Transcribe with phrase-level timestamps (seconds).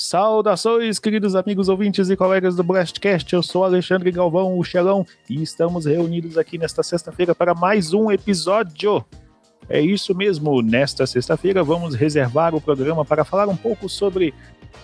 [0.00, 3.34] Saudações, queridos amigos ouvintes e colegas do Blastcast.
[3.34, 8.10] Eu sou Alexandre Galvão, o Xelão, e estamos reunidos aqui nesta sexta-feira para mais um
[8.10, 9.04] episódio.
[9.68, 14.32] É isso mesmo, nesta sexta-feira vamos reservar o programa para falar um pouco sobre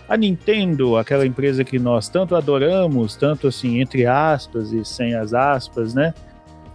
[0.06, 5.32] a Nintendo, aquela empresa que nós tanto adoramos, tanto assim, entre aspas e sem as
[5.32, 6.12] aspas, né?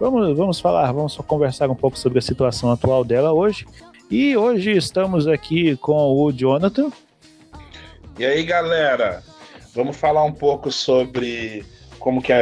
[0.00, 3.64] Vamos, vamos falar, vamos conversar um pouco sobre a situação atual dela hoje.
[4.10, 6.90] E hoje estamos aqui com o Jonathan.
[8.18, 9.22] E aí, galera,
[9.74, 11.64] vamos falar um pouco sobre
[11.98, 12.32] como que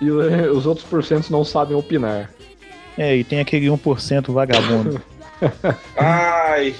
[0.00, 2.30] E os outros porcentos não sabem opinar.
[2.98, 5.00] É, e tem aquele 1% vagabundo.
[5.96, 6.74] Ai!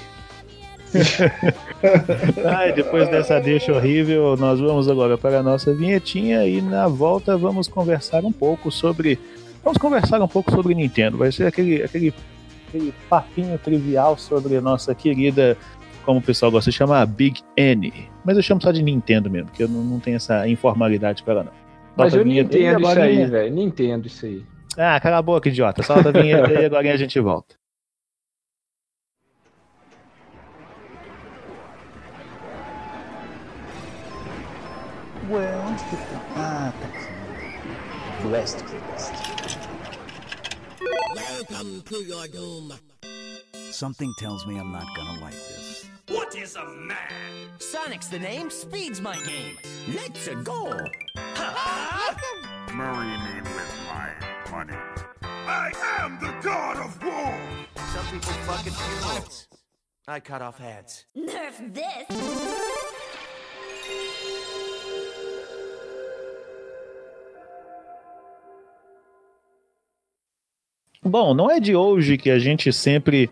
[2.45, 7.37] Ai, depois dessa deixa horrível, nós vamos agora para a nossa vinhetinha e na volta
[7.37, 9.19] vamos conversar um pouco sobre.
[9.63, 11.17] Vamos conversar um pouco sobre Nintendo.
[11.17, 12.13] Vai ser aquele, aquele,
[12.67, 15.57] aquele papinho trivial sobre a nossa querida,
[16.05, 17.91] como o pessoal gosta de chamar, Big N.
[18.23, 21.31] Mas eu chamo só de Nintendo mesmo, porque eu não, não tenho essa informalidade com
[21.31, 21.51] ela, não.
[21.97, 23.53] Mas eu nem entendo isso aí, velho.
[23.53, 24.45] Nem entendo isso aí.
[24.77, 25.81] Ah, cala a boca, idiota.
[25.81, 27.55] Solta a vinheta e agora a gente volta.
[35.29, 36.21] Ué, onde que tá?
[36.35, 38.27] Ah, tá aqui.
[38.27, 38.63] Blast
[41.15, 42.73] Welcome to your doom.
[43.71, 45.74] Something tells me I'm not gonna like this.
[46.07, 47.49] What is a man?
[47.57, 49.57] Sonic's the name, speed's my game.
[49.93, 50.65] Let's go!
[52.73, 54.09] Marry me with my
[54.51, 54.77] money.
[55.23, 57.33] I am the god of war!
[57.93, 59.47] Some people fucking funerals.
[60.07, 61.05] I cut off heads.
[61.17, 62.05] Nerf this!
[71.07, 73.29] Bom, não é de hoje que a gente sempre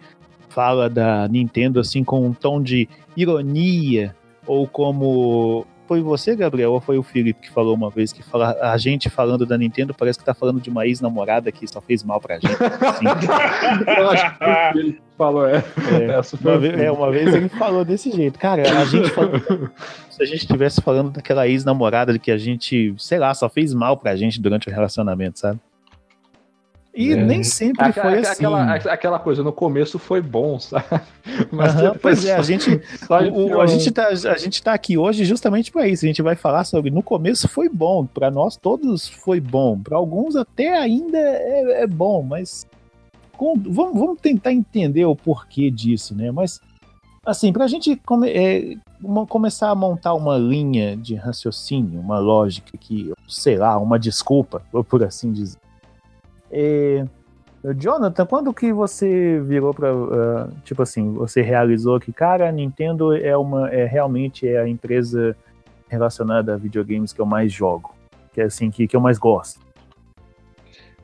[0.54, 2.88] fala da Nintendo assim com um tom de
[3.18, 4.16] ironia
[4.46, 8.58] ou como foi você, Gabriel, ou foi o Felipe que falou uma vez que fala,
[8.62, 12.04] a gente falando da Nintendo parece que tá falando de uma ex-namorada que só fez
[12.04, 12.56] mal pra gente.
[12.56, 13.06] Assim.
[14.00, 15.58] Eu acho que ele que falou, é.
[15.58, 18.40] É uma, vez, é, uma vez ele falou desse jeito.
[18.40, 19.40] Cara, a gente falou,
[20.10, 23.98] se a gente estivesse falando daquela ex-namorada que a gente, sei lá, só fez mal
[23.98, 25.60] pra gente durante o relacionamento, sabe?
[26.96, 27.16] E é.
[27.16, 28.32] nem sempre aquela, foi assim.
[28.32, 30.86] Aquela, aquela, coisa, no começo foi bom, sabe?
[31.52, 32.70] Mas uhum, pois é, a gente,
[33.10, 36.06] o, a, gente tá, a gente tá aqui hoje justamente para isso.
[36.06, 36.92] A gente vai falar sobre.
[36.92, 41.88] No começo foi bom, para nós todos foi bom, para alguns até ainda é, é
[41.88, 42.68] bom, mas
[43.36, 46.30] com, vamos, vamos tentar entender o porquê disso, né?
[46.32, 46.62] Mas,
[47.26, 52.20] assim, para a gente come, é, uma, começar a montar uma linha de raciocínio, uma
[52.20, 55.63] lógica que, sei lá, uma desculpa, por assim dizer
[56.54, 57.06] e,
[57.78, 63.16] Jonathan, quando que você virou para uh, tipo assim, você realizou que cara, a Nintendo
[63.16, 65.36] é uma é realmente é a empresa
[65.88, 67.96] relacionada a videogames que eu mais jogo,
[68.34, 69.62] que é assim que, que eu mais gosto.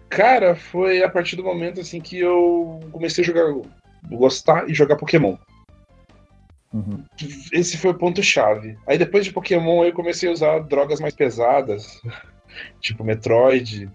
[0.09, 3.53] Cara, foi a partir do momento assim que eu comecei a jogar,
[4.09, 5.37] gostar e jogar Pokémon.
[6.73, 7.03] Uhum.
[7.51, 8.77] Esse foi o ponto chave.
[8.85, 12.01] Aí depois de Pokémon eu comecei a usar drogas mais pesadas,
[12.81, 13.89] tipo Metroid,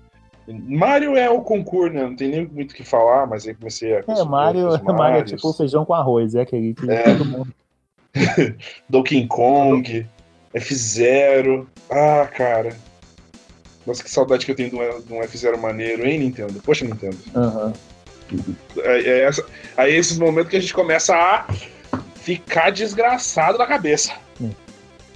[0.47, 2.03] Mario é o concurso, né?
[2.03, 4.05] Não tem nem muito o que falar, mas aí comecei a.
[4.07, 7.03] É, Mario, Mario é tipo feijão com arroz, é aquele que é.
[7.03, 7.55] todo mundo.
[8.89, 10.07] Donkey Kong,
[10.55, 11.67] F0.
[11.91, 12.77] Ah, cara.
[13.87, 16.61] Nossa, que saudade que eu tenho de um, de um F0 maneiro, hein, Nintendo?
[16.63, 17.19] Poxa, Nintendo.
[17.35, 17.73] Uhum.
[18.79, 19.45] É, é essa,
[19.77, 21.47] aí é esses momentos que a gente começa a
[22.15, 24.13] ficar desgraçado na cabeça.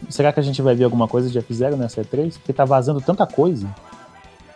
[0.09, 2.35] Será que a gente vai ver alguma coisa de F0 nessa E3?
[2.35, 3.69] Porque tá vazando tanta coisa.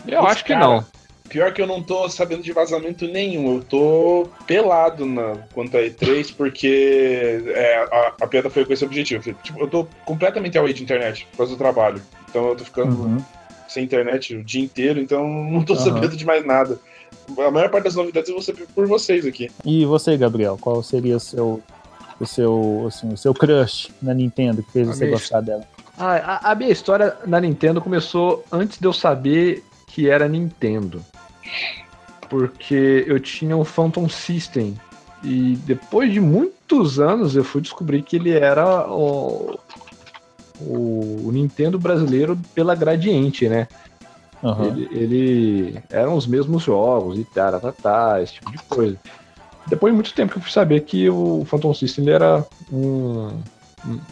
[0.06, 0.84] Eu acho que cara, não.
[1.28, 3.54] Pior que eu não tô sabendo de vazamento nenhum.
[3.54, 8.84] Eu tô pelado na, quanto a E3, porque é, a, a piada foi com esse
[8.84, 9.34] objetivo.
[9.42, 12.02] Tipo, eu tô completamente away de internet por causa do trabalho.
[12.28, 13.24] Então eu tô ficando uhum.
[13.66, 15.78] sem internet o dia inteiro, então não tô uhum.
[15.78, 16.78] sabendo de mais nada.
[17.38, 19.50] A maior parte das novidades eu vou saber por vocês aqui.
[19.64, 21.62] E você, Gabriel, qual seria o seu
[22.20, 25.16] o seu, assim, o seu crush na Nintendo que fez a você minha...
[25.16, 25.64] gostar dela?
[25.98, 31.04] Ah, a, a, minha história na Nintendo começou antes de eu saber que era Nintendo.
[32.28, 34.78] Porque eu tinha um Phantom System.
[35.22, 39.58] E depois de muitos anos eu fui descobrir que ele era o,
[40.60, 43.68] o, o Nintendo brasileiro pela Gradiente, né?
[44.42, 44.64] Uhum.
[44.64, 48.98] Ele, ele eram os mesmos jogos e tal, tá, tá, esse tipo de coisa.
[49.68, 53.30] Depois de muito tempo que eu fui saber que o Phantom System era um.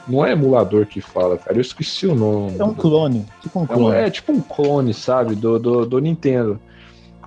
[0.09, 1.57] Não é emulador que fala, cara.
[1.57, 2.57] Eu esqueci o nome.
[2.59, 3.25] É um clone.
[3.41, 3.97] Tipo um clone.
[3.97, 5.35] É, é tipo um clone, sabe?
[5.35, 6.59] Do, do, do Nintendo.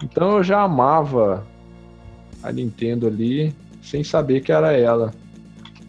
[0.04, 1.46] Então eu já amava
[2.42, 5.14] a Nintendo ali, sem saber que era ela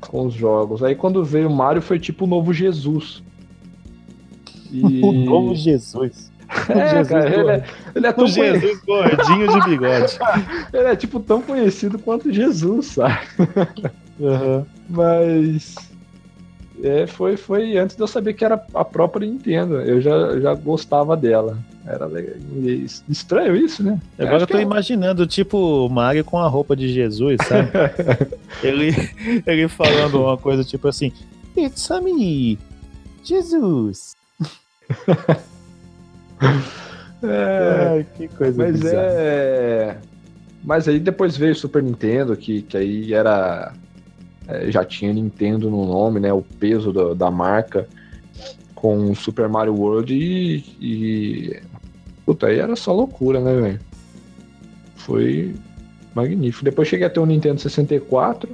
[0.00, 0.82] com os jogos.
[0.82, 3.22] Aí quando veio o Mario foi tipo o novo Jesus.
[4.70, 5.00] E...
[5.02, 6.32] o novo Jesus.
[6.68, 7.64] É, Jesus cara, ele é,
[7.96, 10.18] ele é tão Jesus gordinho de bigode.
[10.72, 13.18] ele é tipo tão conhecido quanto Jesus, sabe?
[14.20, 14.64] Uhum.
[14.88, 15.74] Mas
[16.82, 19.80] é, foi, foi antes de eu saber que era a própria Nintendo.
[19.80, 21.58] Eu já, já gostava dela.
[21.86, 22.34] Era legal.
[23.08, 24.00] estranho isso, né?
[24.18, 24.62] Agora eu tô é...
[24.62, 27.70] imaginando, tipo, o Mario com a roupa de Jesus, sabe?
[28.62, 28.92] ele,
[29.46, 31.12] ele falando uma coisa tipo assim:
[31.56, 32.58] It's me,
[33.22, 34.16] Jesus.
[37.26, 39.02] É, que coisa Mas bizarra.
[39.02, 39.96] é.
[40.62, 43.72] Mas aí depois veio o Super Nintendo, que, que aí era.
[44.46, 46.32] É, já tinha Nintendo no nome, né?
[46.32, 47.88] O peso da, da marca
[48.74, 51.62] com o Super Mario World e, e.
[52.26, 53.80] Puta, aí era só loucura, né, velho?
[54.96, 55.54] Foi
[56.14, 56.64] magnífico.
[56.64, 58.48] Depois cheguei a ter um Nintendo 64,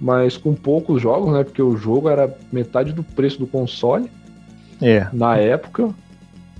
[0.00, 1.44] mas com poucos jogos, né?
[1.44, 4.10] Porque o jogo era metade do preço do console.
[4.82, 5.06] É.
[5.12, 5.94] Na época.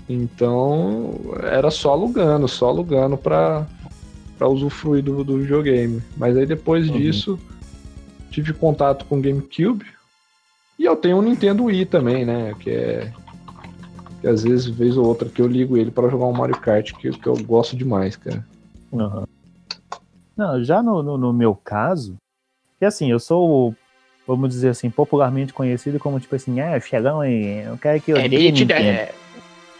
[0.08, 3.66] Então era só alugando, só alugando para
[4.38, 6.02] para usufruir do, do videogame.
[6.16, 6.96] Mas aí depois uhum.
[6.96, 7.38] disso
[8.34, 9.86] tive contato com o GameCube
[10.78, 12.54] e eu tenho um Nintendo Wii também, né?
[12.58, 13.12] Que é
[14.24, 16.94] que às vezes vez ou outra que eu ligo ele para jogar um Mario Kart
[16.94, 18.42] que, que eu gosto demais, cara.
[18.90, 19.24] Uhum.
[20.34, 22.16] Não, já no, no, no, meu caso,
[22.78, 23.74] que assim, eu sou,
[24.26, 28.16] vamos dizer assim, popularmente conhecido como tipo assim, ah, Xelão, eu quero que eu.
[28.16, 29.12] É nítido, é,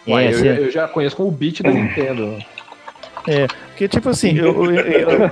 [0.06, 2.36] Ué, é, eu, eu, já conheço como o beat da Nintendo.
[3.26, 5.30] É, porque tipo assim, eu, eu, eu,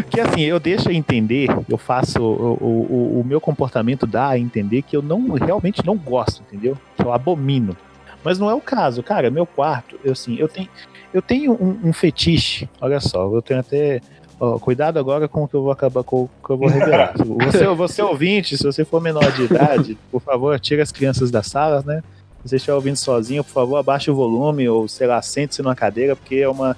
[0.08, 4.80] que assim, eu deixo entender, eu faço o, o, o, meu comportamento dá a entender
[4.80, 6.74] que eu não realmente não gosto, entendeu?
[6.96, 7.76] Que eu abomino.
[8.24, 9.30] Mas não é o caso, cara.
[9.30, 10.70] Meu quarto, eu assim, eu tenho,
[11.12, 12.66] eu tenho um, um fetiche.
[12.80, 14.00] Olha só, eu tenho até
[14.40, 17.12] ó, cuidado agora com o que eu vou acabar com o que eu vou revelar.
[17.44, 21.42] Você, você ouvinte, se você for menor de idade, por favor, tira as crianças da
[21.42, 22.02] sala, né?
[22.42, 26.16] você estiver ouvindo sozinho, por favor, abaixe o volume ou, sei lá, sente-se numa cadeira,
[26.16, 26.76] porque é uma,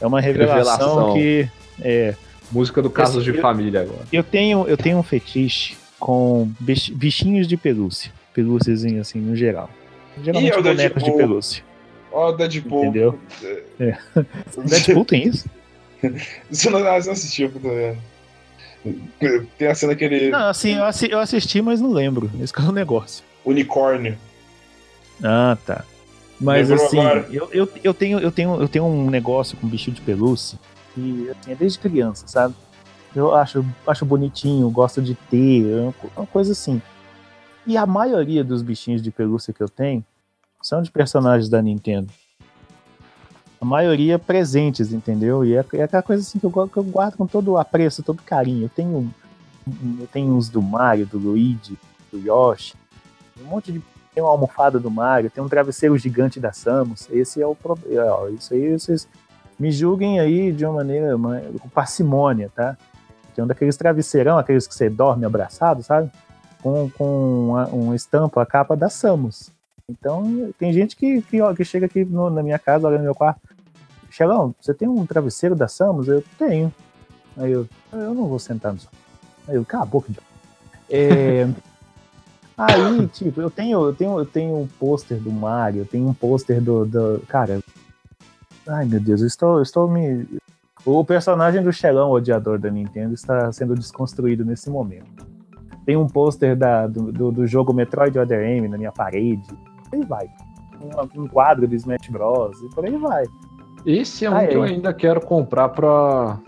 [0.00, 1.14] é uma revelação, revelação.
[1.14, 1.48] que.
[1.82, 2.14] É,
[2.52, 4.00] Música do Casos de Família agora.
[4.12, 8.12] Eu tenho, eu tenho um fetiche com bichinhos de pelúcia.
[8.34, 9.70] Pelúcias, assim, no geral.
[10.22, 11.64] Geralmente e bonecos de pelúcia.
[12.12, 12.84] Ó, oh, Deadpool.
[12.86, 13.18] Entendeu?
[13.78, 13.96] É.
[14.64, 15.48] Deadpool tem isso?
[16.50, 17.98] Você não, não assistiu, tô vendo.
[19.58, 20.30] Tem a cena que ele.
[20.30, 20.76] Não, assim,
[21.10, 22.30] eu assisti, mas não lembro.
[22.42, 23.22] Esse é o negócio.
[23.44, 24.16] Unicórnio.
[25.22, 25.84] Ah, tá.
[26.40, 26.98] Mas Lembrou assim,
[27.30, 30.58] eu, eu, eu, tenho, eu, tenho, eu tenho um negócio com bicho de pelúcia
[30.96, 32.54] e assim, é desde criança, sabe?
[33.14, 36.80] Eu acho, acho bonitinho, gosto de ter, uma coisa assim.
[37.66, 40.04] E a maioria dos bichinhos de pelúcia que eu tenho
[40.62, 42.10] são de personagens da Nintendo.
[43.60, 45.44] A maioria presentes, entendeu?
[45.44, 48.22] E é, é aquela coisa assim que eu, que eu guardo com todo apreço, todo
[48.22, 48.64] carinho.
[48.64, 49.14] Eu tenho,
[50.00, 51.76] eu tenho uns do Mario, do Luigi,
[52.10, 52.74] do Yoshi,
[53.38, 53.82] um monte de
[54.20, 57.08] tem uma almofada do Mario, tem um travesseiro gigante da Samus.
[57.10, 58.28] Esse é o problema.
[58.30, 59.08] Isso aí vocês
[59.58, 62.76] me julguem aí de uma maneira uma, com parcimônia, tá?
[63.34, 66.10] Tem um daqueles travesseirão, aqueles que você dorme abraçado, sabe?
[66.62, 67.94] Com, com uma, uma
[68.36, 69.50] a capa da Samus.
[69.88, 73.04] Então, tem gente que, que, ó, que chega aqui no, na minha casa, olha no
[73.04, 73.40] meu quarto.
[74.10, 76.08] Xelão, você tem um travesseiro da Samus?
[76.08, 76.72] Eu tenho.
[77.38, 78.92] Aí eu, eu não vou sentar no sofá.
[79.48, 80.24] Aí eu, cala a boca então.
[80.90, 81.48] É,
[82.60, 86.12] Aí, tipo, eu tenho, eu tenho, eu tenho um pôster do Mario, eu tenho um
[86.12, 87.22] pôster do, do.
[87.26, 87.58] Cara.
[88.68, 90.26] Ai meu Deus, eu estou, eu estou me.
[90.84, 95.26] O personagem do Xelão, odiador da Nintendo, está sendo desconstruído nesse momento.
[95.86, 96.54] Tem um pôster
[96.90, 99.48] do, do, do, jogo Metroid Other M na minha parede.
[99.90, 100.28] Aí vai.
[100.82, 102.60] Um, um, quadro do Smash Bros.
[102.60, 103.24] E por aí vai.
[103.86, 106.38] Esse é um que eu ainda quero comprar para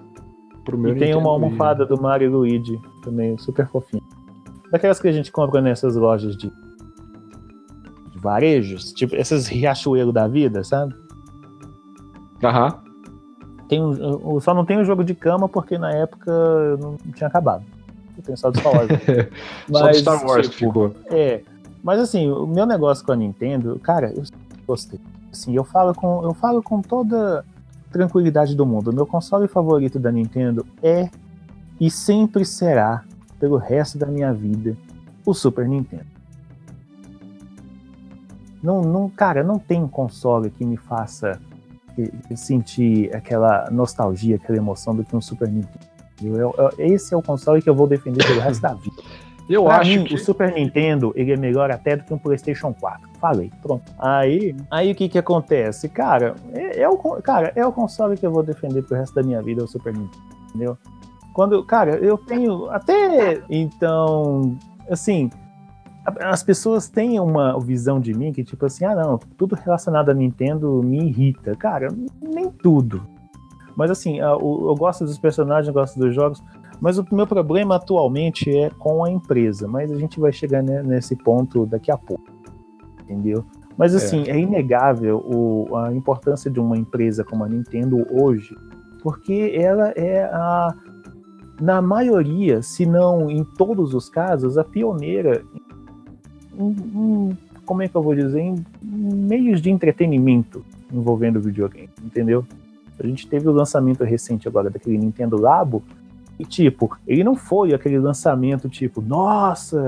[0.62, 4.11] pro meu E tem uma almofada do Mario e Luigi também, super fofinho.
[4.72, 6.50] Daquelas que a gente compra nessas lojas de,
[8.10, 10.94] de varejos, tipo esses Riachuelo da vida, sabe?
[12.42, 12.80] Aham.
[13.68, 16.32] Tem um, só não tem o jogo de cama porque na época
[16.78, 17.64] não tinha acabado.
[18.16, 18.88] Eu tenho só do Star Wars.
[19.70, 20.94] só do Star Wars tipo, ficou.
[21.10, 21.42] É.
[21.82, 24.22] Mas assim, o meu negócio com a Nintendo, cara, eu
[24.66, 24.98] gostei.
[25.30, 27.44] Assim, eu falo com, eu falo com toda
[27.90, 28.90] tranquilidade do mundo.
[28.90, 31.10] O meu console favorito da Nintendo é
[31.78, 33.04] e sempre será,
[33.42, 34.76] pelo resto da minha vida,
[35.26, 36.06] o Super Nintendo.
[38.62, 41.40] Não, não, cara, não tem console que me faça
[42.36, 45.84] sentir aquela nostalgia, aquela emoção do que um Super Nintendo.
[46.22, 49.02] Eu, eu, esse é o console que eu vou defender pelo resto da vida.
[49.50, 52.18] Eu pra acho mim, que o Super Nintendo ele é melhor até do que um
[52.18, 53.10] PlayStation 4.
[53.20, 53.92] Falei, pronto.
[53.98, 56.36] Aí, aí o que que acontece, cara?
[56.52, 59.42] É, é, o cara é o console que eu vou defender pro resto da minha
[59.42, 60.78] vida, o Super Nintendo, entendeu?
[61.32, 64.56] Quando, cara, eu tenho até então,
[64.90, 65.30] assim,
[66.20, 70.14] as pessoas têm uma visão de mim que, tipo assim, ah, não, tudo relacionado a
[70.14, 71.54] Nintendo me irrita.
[71.54, 71.88] Cara,
[72.20, 73.06] nem tudo.
[73.76, 76.42] Mas, assim, eu gosto dos personagens, eu gosto dos jogos,
[76.80, 79.68] mas o meu problema atualmente é com a empresa.
[79.68, 82.24] Mas a gente vai chegar nesse ponto daqui a pouco.
[83.04, 83.44] Entendeu?
[83.76, 88.54] Mas, assim, é, é inegável o, a importância de uma empresa como a Nintendo hoje,
[89.02, 90.74] porque ela é a.
[91.62, 95.44] Na maioria, se não em todos os casos, a pioneira
[96.58, 102.44] em, como é que eu vou dizer, em meios de entretenimento envolvendo videogame, entendeu?
[102.98, 105.84] A gente teve o lançamento recente agora daquele Nintendo Labo,
[106.36, 109.80] e tipo, ele não foi aquele lançamento tipo, nossa,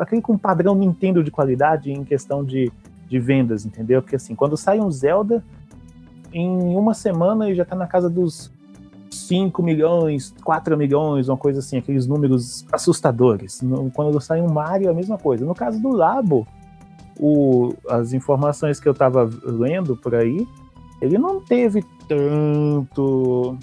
[0.00, 2.72] aquele com padrão Nintendo de qualidade em questão de,
[3.06, 4.00] de vendas, entendeu?
[4.00, 5.44] Porque assim, quando sai um Zelda,
[6.32, 8.53] em uma semana ele já tá na casa dos
[9.14, 13.60] 5 milhões, 4 milhões, uma coisa assim, aqueles números assustadores.
[13.92, 15.44] Quando sai um Mario, é a mesma coisa.
[15.44, 16.46] No caso do Labo,
[17.18, 20.46] o, as informações que eu estava lendo por aí,
[21.00, 23.56] ele não teve tanto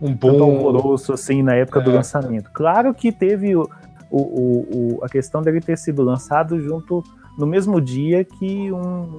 [0.00, 1.82] um bom alvoroço assim na época é.
[1.82, 2.50] do lançamento.
[2.52, 3.68] Claro que teve o,
[4.10, 7.02] o, o, a questão dele ter sido lançado junto
[7.36, 9.18] no mesmo dia que um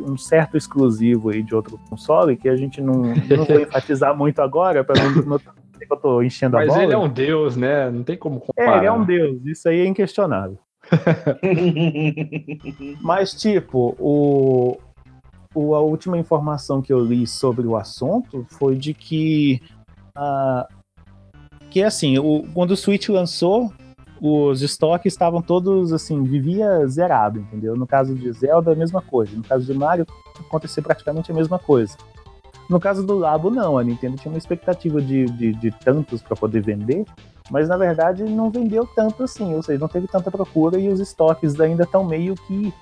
[0.00, 4.40] um certo exclusivo aí de outro console que a gente não, não vai enfatizar muito
[4.40, 5.40] agora, para não, não
[5.86, 6.78] que eu tô enchendo Mas a bola.
[6.78, 7.90] Mas ele é um deus, né?
[7.90, 8.76] Não tem como comparar.
[8.76, 10.58] É, ele é um deus, isso aí é inquestionável.
[13.00, 14.76] Mas, tipo, o,
[15.54, 19.62] o, a última informação que eu li sobre o assunto foi de que.
[20.16, 20.64] Uh,
[21.70, 23.72] que assim, o, quando o Switch lançou,
[24.26, 27.76] os estoques estavam todos assim, vivia zerado, entendeu?
[27.76, 29.36] No caso de Zelda, a mesma coisa.
[29.36, 30.06] No caso de Mario,
[30.40, 31.94] aconteceu praticamente a mesma coisa.
[32.70, 33.76] No caso do Labo, não.
[33.76, 37.04] A Nintendo tinha uma expectativa de, de, de tantos para poder vender,
[37.50, 41.00] mas na verdade não vendeu tanto assim, ou seja, não teve tanta procura e os
[41.00, 42.72] estoques ainda estão meio que,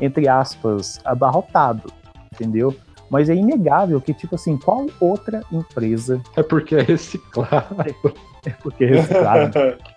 [0.00, 1.92] entre aspas, abarrotados,
[2.32, 2.72] entendeu?
[3.10, 6.22] Mas é inegável que, tipo assim, qual outra empresa.
[6.36, 7.74] É porque é reciclado.
[7.82, 9.52] É, é porque é reciclado.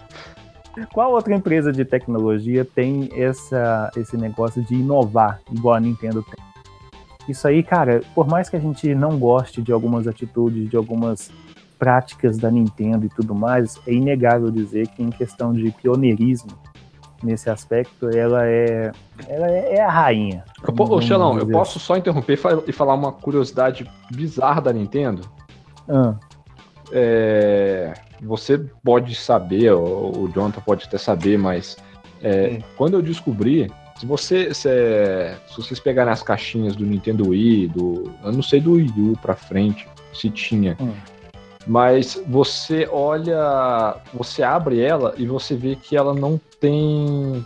[0.94, 6.44] Qual outra empresa de tecnologia tem essa, esse negócio de inovar, igual a Nintendo tem?
[7.27, 11.32] Isso aí, cara, por mais que a gente não goste de algumas atitudes, de algumas
[11.79, 16.51] práticas da Nintendo e tudo mais, é inegável dizer que em questão de pioneirismo
[17.24, 18.91] nesse aspecto, ela é,
[19.27, 20.44] ela é, é a rainha.
[20.77, 25.22] Ô, Xelão, eu posso só interromper e falar uma curiosidade bizarra da Nintendo?
[25.89, 26.15] Ah.
[26.92, 31.77] É, você pode saber, o Jonathan pode até saber, mas
[32.22, 34.70] é, quando eu descobri, se você se,
[35.48, 39.18] se, vocês pegarem as caixinhas do Nintendo Wii, do, eu não sei do Wii U
[39.22, 40.94] pra frente, se tinha, hum.
[41.68, 47.46] mas você olha, você abre ela e você vê que ela não tem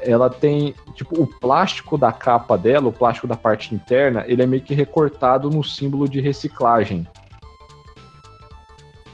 [0.00, 4.46] ela tem, tipo, o plástico da capa dela, o plástico da parte interna, ele é
[4.46, 7.06] meio que recortado no símbolo de reciclagem.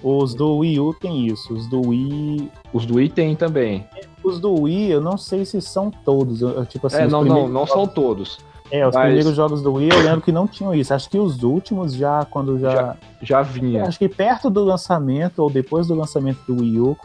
[0.02, 2.50] Os do Wii U tem isso, os do Wii.
[2.72, 3.84] Os do Wii tem também.
[4.24, 6.40] Os do Wii, eu não sei se são todos.
[6.68, 8.38] Tipo assim, é, não, não, não são todos.
[8.70, 9.04] É, os mas...
[9.06, 10.94] primeiros jogos do Wii eu lembro que não tinham isso.
[10.94, 12.70] Acho que os últimos já, quando já.
[12.70, 13.84] Já, já vinha.
[13.84, 16.96] Acho que perto do lançamento, ou depois do lançamento do Wii U,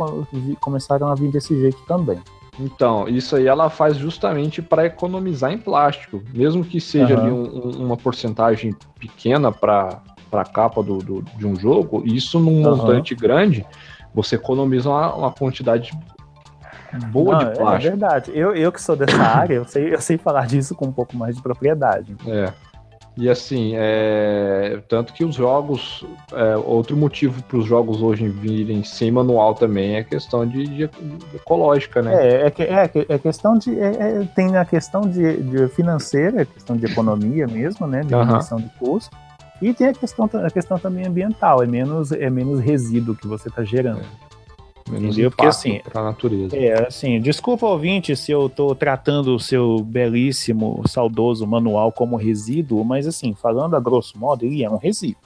[0.61, 2.19] começaram a vir desse jeito também.
[2.59, 6.21] Então, isso aí ela faz justamente para economizar em plástico.
[6.33, 7.21] Mesmo que seja uhum.
[7.21, 12.39] ali um, uma porcentagem pequena para para a capa do, do, de um jogo, isso
[12.39, 12.75] num uhum.
[12.77, 13.65] montante grande,
[14.13, 15.91] você economiza uma, uma quantidade
[17.12, 17.88] boa Não, de é plástico.
[17.88, 18.32] É verdade.
[18.34, 21.15] Eu, eu que sou dessa área, eu sei, eu sei falar disso com um pouco
[21.15, 22.15] mais de propriedade.
[22.27, 22.51] É.
[23.17, 24.82] E assim, é...
[24.89, 26.58] tanto que os jogos, é...
[26.58, 30.89] outro motivo para os jogos hoje virem sem manual também é questão de, de
[31.34, 32.13] ecológica, né?
[32.13, 33.79] É, é, é, é questão de.
[33.79, 38.01] É, tem a questão de, de financeira, a questão de economia mesmo, né?
[38.01, 39.15] De diminuição de custo.
[39.62, 43.47] E tem a questão, a questão também ambiental, é menos, é menos resíduo que você
[43.50, 44.01] está gerando.
[44.01, 44.25] É.
[44.88, 45.31] Menos Entendeu?
[45.31, 46.55] Porque assim, para a natureza.
[46.55, 52.85] É, assim, desculpa ouvinte se eu estou tratando o seu belíssimo, saudoso manual como resíduo,
[52.85, 55.25] mas assim, falando a grosso modo, ele é um resíduo.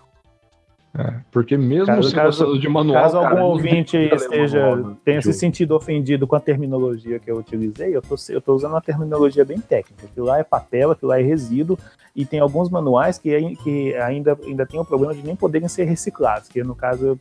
[0.97, 3.03] É, porque mesmo caso, se caso, de manual.
[3.03, 7.37] Caso cara, algum ouvinte esteja, manual, tenha se sentido ofendido com a terminologia que eu
[7.37, 10.07] utilizei, eu tô usando uma terminologia bem técnica.
[10.07, 11.77] Aquilo lá é papel, aquilo lá é resíduo,
[12.15, 15.83] e tem alguns manuais que, que ainda, ainda tem o problema de nem poderem ser
[15.83, 17.19] reciclados, que no caso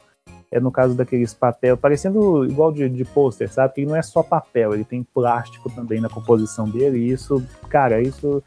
[0.51, 3.75] é no caso daqueles papel, parecendo igual de, de pôster, sabe?
[3.75, 8.01] Que não é só papel, ele tem plástico também na composição dele, e isso, cara,
[8.01, 8.43] isso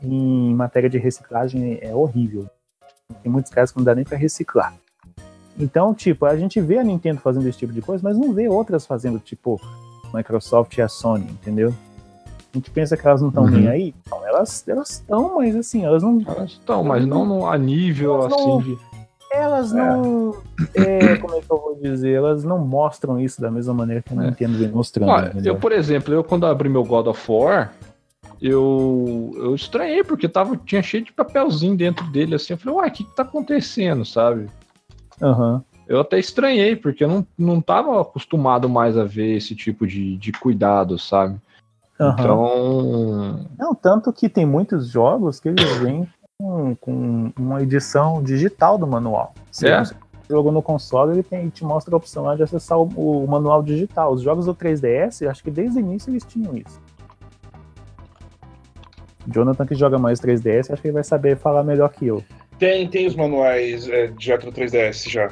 [0.00, 2.48] em matéria de reciclagem é horrível.
[3.22, 4.74] Tem muitos casos que não dá nem para reciclar.
[5.58, 8.48] Então, tipo, a gente vê a Nintendo fazendo esse tipo de coisa, mas não vê
[8.48, 9.60] outras fazendo, tipo,
[10.14, 11.74] Microsoft e a Sony, entendeu?
[12.52, 13.50] A gente pensa que elas não estão uhum.
[13.50, 13.94] nem aí.
[14.10, 16.20] Não, elas estão, mas assim, elas não.
[16.26, 18.78] Elas estão, mas não, não a nível assim não, de
[19.30, 20.34] elas não.
[20.74, 21.12] É.
[21.12, 22.14] É, como é que eu vou dizer?
[22.14, 25.08] Elas não mostram isso da mesma maneira que a Nintendo vem mostrando.
[25.08, 27.72] Olha, eu, por exemplo, eu quando abri meu God of War,
[28.40, 32.54] eu, eu estranhei, porque tava, tinha cheio de papelzinho dentro dele, assim.
[32.54, 34.46] Eu falei, uai, o que, que tá acontecendo, sabe?
[35.20, 35.60] Uhum.
[35.86, 40.16] Eu até estranhei, porque eu não, não tava acostumado mais a ver esse tipo de,
[40.16, 41.38] de cuidado, sabe?
[41.98, 42.10] Uhum.
[42.10, 43.46] Então.
[43.58, 48.86] Não, tanto que tem muitos jogos que eles vêm com, com uma edição digital do
[48.86, 49.34] manual.
[49.50, 49.84] Se é?
[49.84, 49.94] você
[50.30, 54.12] jogo no console, ele tem, te mostra a opção de acessar o, o, manual digital.
[54.12, 56.80] Os jogos do 3DS, acho que desde o início eles tinham isso.
[59.32, 62.22] Jonathan que joga mais 3DS, acho que ele vai saber falar melhor que eu.
[62.58, 65.30] Tem, tem os manuais é, de Retro 3DS já.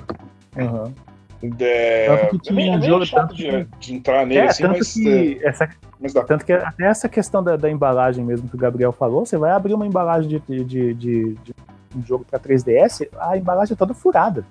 [0.57, 0.93] Uhum.
[1.41, 2.07] De...
[2.07, 5.41] Tanto que tinha é jogo, tanto de, de, entrar nele, é, assim, tanto mas, que
[5.41, 5.69] é, essa,
[6.01, 9.37] mas tanto que até essa questão da, da, embalagem mesmo que o Gabriel falou, você
[9.37, 11.55] vai abrir uma embalagem de, de, de, de
[11.97, 14.45] um jogo para 3DS, a embalagem é toda furada.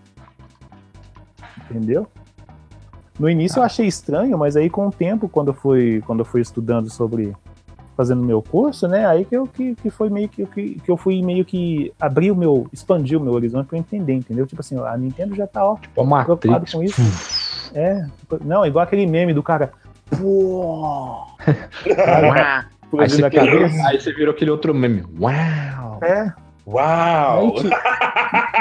[1.70, 2.08] Entendeu?
[3.20, 3.62] No início ah.
[3.62, 6.90] eu achei estranho, mas aí com o tempo, quando eu fui, quando eu fui estudando
[6.90, 7.36] sobre
[7.98, 9.08] fazendo meu curso, né?
[9.08, 12.30] Aí que eu que, que foi meio que, que, que eu fui meio que abrir
[12.30, 14.46] o meu, expandir o meu horizonte para entender, entendeu?
[14.46, 17.02] Tipo assim, a Nintendo já tá ó, tipo, preocupado com isso.
[17.74, 18.06] é,
[18.46, 19.72] não, igual aquele meme do cara.
[21.96, 25.04] cara, aí, você virou, aí você virou aquele outro meme.
[25.20, 26.00] Uau!
[26.04, 26.32] É,
[26.68, 27.56] Uau!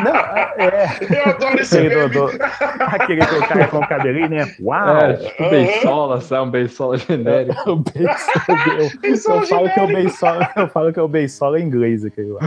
[0.04, 0.86] Não, é.
[1.10, 2.42] Eu adoro esse aquele, do, do,
[2.80, 4.54] aquele do cara com o cabelinho, né?
[4.60, 4.96] Uau!
[4.96, 6.46] É, tipo beisola, sabe?
[6.46, 7.58] Um beisola genérico.
[7.58, 7.70] É,
[8.94, 11.60] o beisola, eu, eu, falo que é o beisola, eu falo que é o beisola
[11.60, 12.40] inglês aquele lá.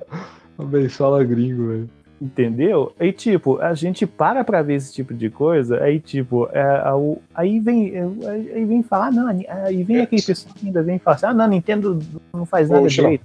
[0.56, 1.90] o beisola gringo, velho.
[2.22, 2.94] Entendeu?
[2.98, 6.82] Aí, tipo, a gente para pra ver esse tipo de coisa, aí, tipo, é,
[7.34, 7.92] aí vem
[8.54, 11.48] aí vem falar, não, aí vem aquele pessoal que ainda vem falar assim, ah, não,
[11.48, 11.98] Nintendo
[12.32, 13.02] não faz nada Poxa.
[13.02, 13.24] direito.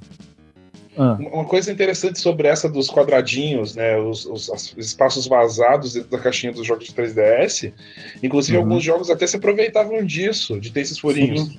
[1.01, 1.17] Ah.
[1.17, 6.19] Uma coisa interessante sobre essa dos quadradinhos, né, os, os, os, espaços vazados dentro da
[6.19, 7.71] caixinha dos jogos de 3DS,
[8.21, 8.65] inclusive uhum.
[8.65, 11.43] alguns jogos até se aproveitavam disso, de ter esses furinhos.
[11.43, 11.57] Sim.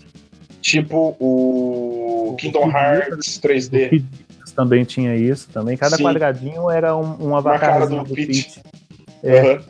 [0.60, 4.04] Tipo o Kingdom Hearts 3D.
[4.54, 5.74] também tinha isso também.
[5.74, 6.04] Cada Sim.
[6.04, 8.60] quadradinho era um, um avatar do, do Peach.
[9.22, 9.54] É.
[9.54, 9.60] Uhum.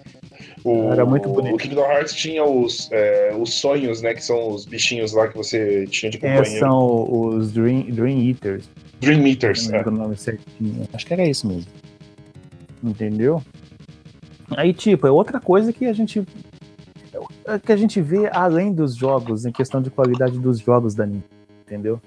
[0.64, 1.54] O, Era muito bonito.
[1.54, 4.12] O Kingdom Hearts tinha os, é, os sonhos, né?
[4.14, 6.56] Que são os bichinhos lá que você tinha de é, companhia.
[6.56, 8.68] É, são os Dream, Dream Eaters.
[9.00, 9.82] Dream Eaters, é.
[10.92, 11.70] Acho que era isso mesmo.
[12.82, 13.42] Entendeu?
[14.56, 16.26] Aí, tipo, é outra coisa que a gente
[17.46, 21.04] é que a gente vê além dos jogos, em questão de qualidade dos jogos da
[21.04, 21.24] Nintendo,
[21.66, 22.00] entendeu?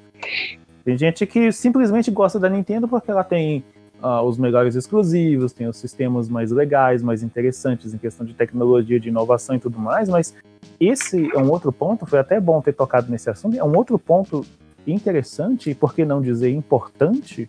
[0.84, 3.64] Tem gente que simplesmente gosta da Nintendo porque ela tem
[4.02, 9.00] uh, os melhores exclusivos, tem os sistemas mais legais, mais interessantes em questão de tecnologia,
[9.00, 10.34] de inovação e tudo mais, mas
[10.80, 13.98] esse é um outro ponto, foi até bom ter tocado nesse assunto, é um outro
[13.98, 14.46] ponto
[14.92, 17.48] interessante, e por que não dizer importante,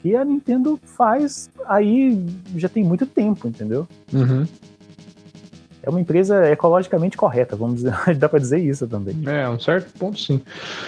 [0.00, 2.24] que a Nintendo faz aí
[2.56, 3.86] já tem muito tempo, entendeu?
[4.12, 4.46] Uhum.
[5.82, 9.16] É uma empresa ecologicamente correta, vamos dizer, dá para dizer isso também.
[9.26, 10.40] É, um certo ponto sim.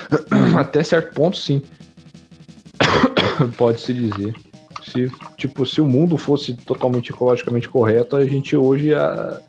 [0.58, 1.62] Até certo ponto sim.
[3.56, 4.34] Pode-se dizer.
[4.82, 9.40] Se, tipo, se o mundo fosse totalmente ecologicamente correto, a gente hoje ia,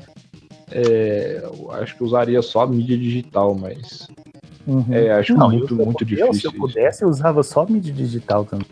[0.72, 1.44] é,
[1.74, 4.08] acho que usaria só a mídia digital, mas
[4.68, 4.86] Uhum.
[4.92, 6.34] É, acho não, muito, muito eu, difícil.
[6.34, 8.68] Se eu pudesse, eu usava só mídia digital também.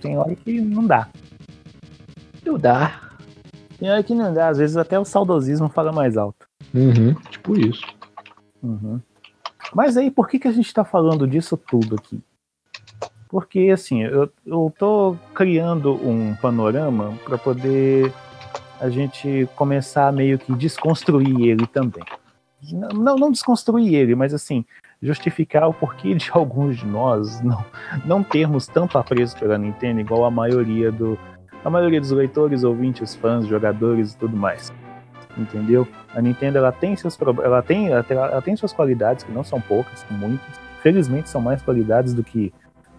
[0.00, 1.08] Tem hora que não dá.
[2.44, 3.00] Não dá.
[3.78, 4.48] Tem hora que não dá.
[4.48, 6.46] Às vezes até o saudosismo fala mais alto.
[6.74, 7.86] Uhum, tipo isso.
[8.62, 9.00] Uhum.
[9.74, 12.20] Mas aí, por que, que a gente está falando disso tudo aqui?
[13.28, 18.12] Porque, assim, eu, eu tô criando um panorama para poder
[18.78, 22.04] a gente começar a meio que desconstruir ele também.
[22.72, 24.64] Não, não desconstruir ele, mas assim,
[25.02, 27.64] justificar o porquê de alguns de nós não,
[28.04, 31.18] não termos tanto apreço pela Nintendo igual a maioria do
[31.64, 34.72] a maioria dos leitores, ouvintes, fãs, jogadores e tudo mais.
[35.38, 35.86] Entendeu?
[36.12, 40.00] A Nintendo ela tem seus ela tem ela tem suas qualidades que não são poucas,
[40.00, 40.60] são muitas.
[40.82, 42.52] Felizmente são mais qualidades do que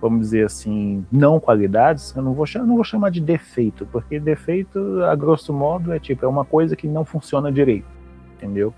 [0.03, 5.01] vamos dizer assim, não qualidades, eu não vou, não vou chamar de defeito, porque defeito,
[5.05, 7.87] a grosso modo, é tipo, é uma coisa que não funciona direito,
[8.35, 8.73] entendeu?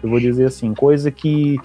[0.00, 1.58] Eu vou dizer assim, coisa que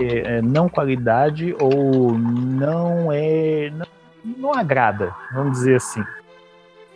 [0.00, 3.70] é, é não qualidade ou não é.
[3.70, 3.86] Não,
[4.24, 6.02] não agrada, vamos dizer assim.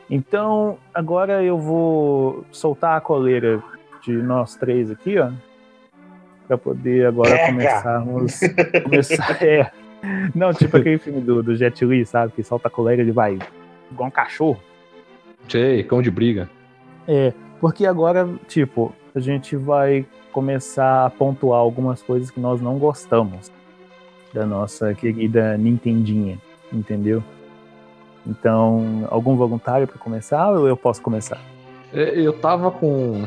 [0.08, 3.62] Então, agora eu vou soltar a coleira
[4.02, 5.30] de nós três aqui, ó.
[6.48, 7.46] Pra poder agora Pega.
[7.46, 8.40] começarmos.
[8.82, 9.70] começar, é,
[10.34, 12.32] não, tipo aquele filme do, do Jet Li, sabe?
[12.32, 13.38] Que solta a colega e vai
[13.90, 14.60] igual um cachorro.
[15.48, 16.50] Sei, cão de briga.
[17.06, 22.78] É, porque agora, tipo, a gente vai começar a pontuar algumas coisas que nós não
[22.78, 23.50] gostamos
[24.32, 26.38] da nossa querida Nintendinha,
[26.72, 27.22] entendeu?
[28.26, 31.40] Então, algum voluntário para começar ou eu posso começar?
[31.92, 33.24] É, eu tava com,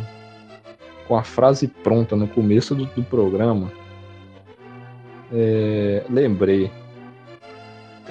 [1.08, 3.69] com a frase pronta no começo do, do programa
[5.34, 6.72] é, lembrei.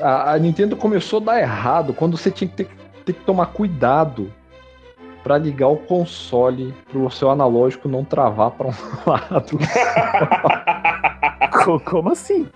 [0.00, 2.68] A, a, Nintendo começou a dar errado quando você tinha que ter,
[3.04, 4.32] ter que tomar cuidado
[5.22, 8.72] para ligar o console pro seu analógico não travar para um
[9.06, 9.58] lado.
[11.84, 12.48] Como assim?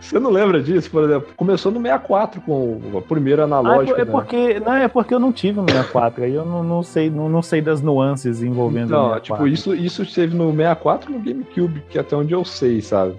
[0.00, 1.28] Você não lembra disso, por exemplo?
[1.36, 3.96] Começou no 64 com o primeiro analógico.
[3.96, 4.10] Ah, é, né?
[4.10, 7.28] porque, não, é porque eu não tive no 64, aí eu não, não sei, não,
[7.28, 9.22] não sei das nuances envolvendo não, o 64.
[9.22, 12.80] tipo, isso, isso teve no 64 e no GameCube, que é até onde eu sei,
[12.80, 13.14] sabe?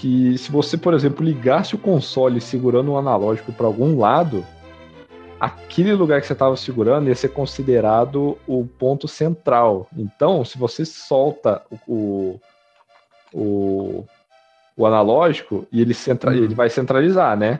[0.00, 4.42] que se você, por exemplo, ligasse o console segurando um analógico para algum lado,
[5.40, 9.88] aquele lugar que você estava segurando ia ser considerado o ponto central.
[9.96, 12.38] Então, se você solta o,
[13.32, 14.04] o,
[14.76, 17.58] o analógico e ele, centra, ele vai centralizar, né?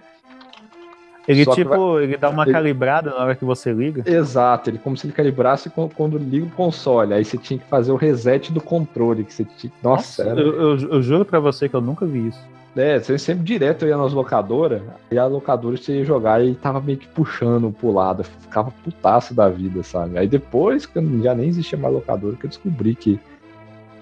[1.27, 2.05] Ele, Só tipo, vai...
[2.05, 2.53] ele dá uma ele...
[2.53, 4.03] calibrada na hora que você liga?
[4.05, 7.15] Exato, ele como se ele calibrasse quando liga o console.
[7.15, 9.25] Aí você tinha que fazer o reset do controle.
[9.25, 9.73] Que você tinha...
[9.83, 12.41] Nossa, Nossa eu, eu, eu, juro pra você que eu nunca vi isso.
[12.77, 14.81] É, você sempre direto ia nas locadoras,
[15.11, 19.35] e a locadora você ia jogar e tava meio que puxando pro lado, ficava putaço
[19.35, 20.17] da vida, sabe?
[20.17, 23.19] Aí depois, que já nem existia mais locadora, que eu descobri que,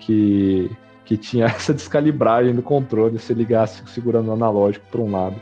[0.00, 0.70] que,
[1.04, 5.37] que tinha essa descalibragem do controle, se ligasse segurando o analógico pra um lado.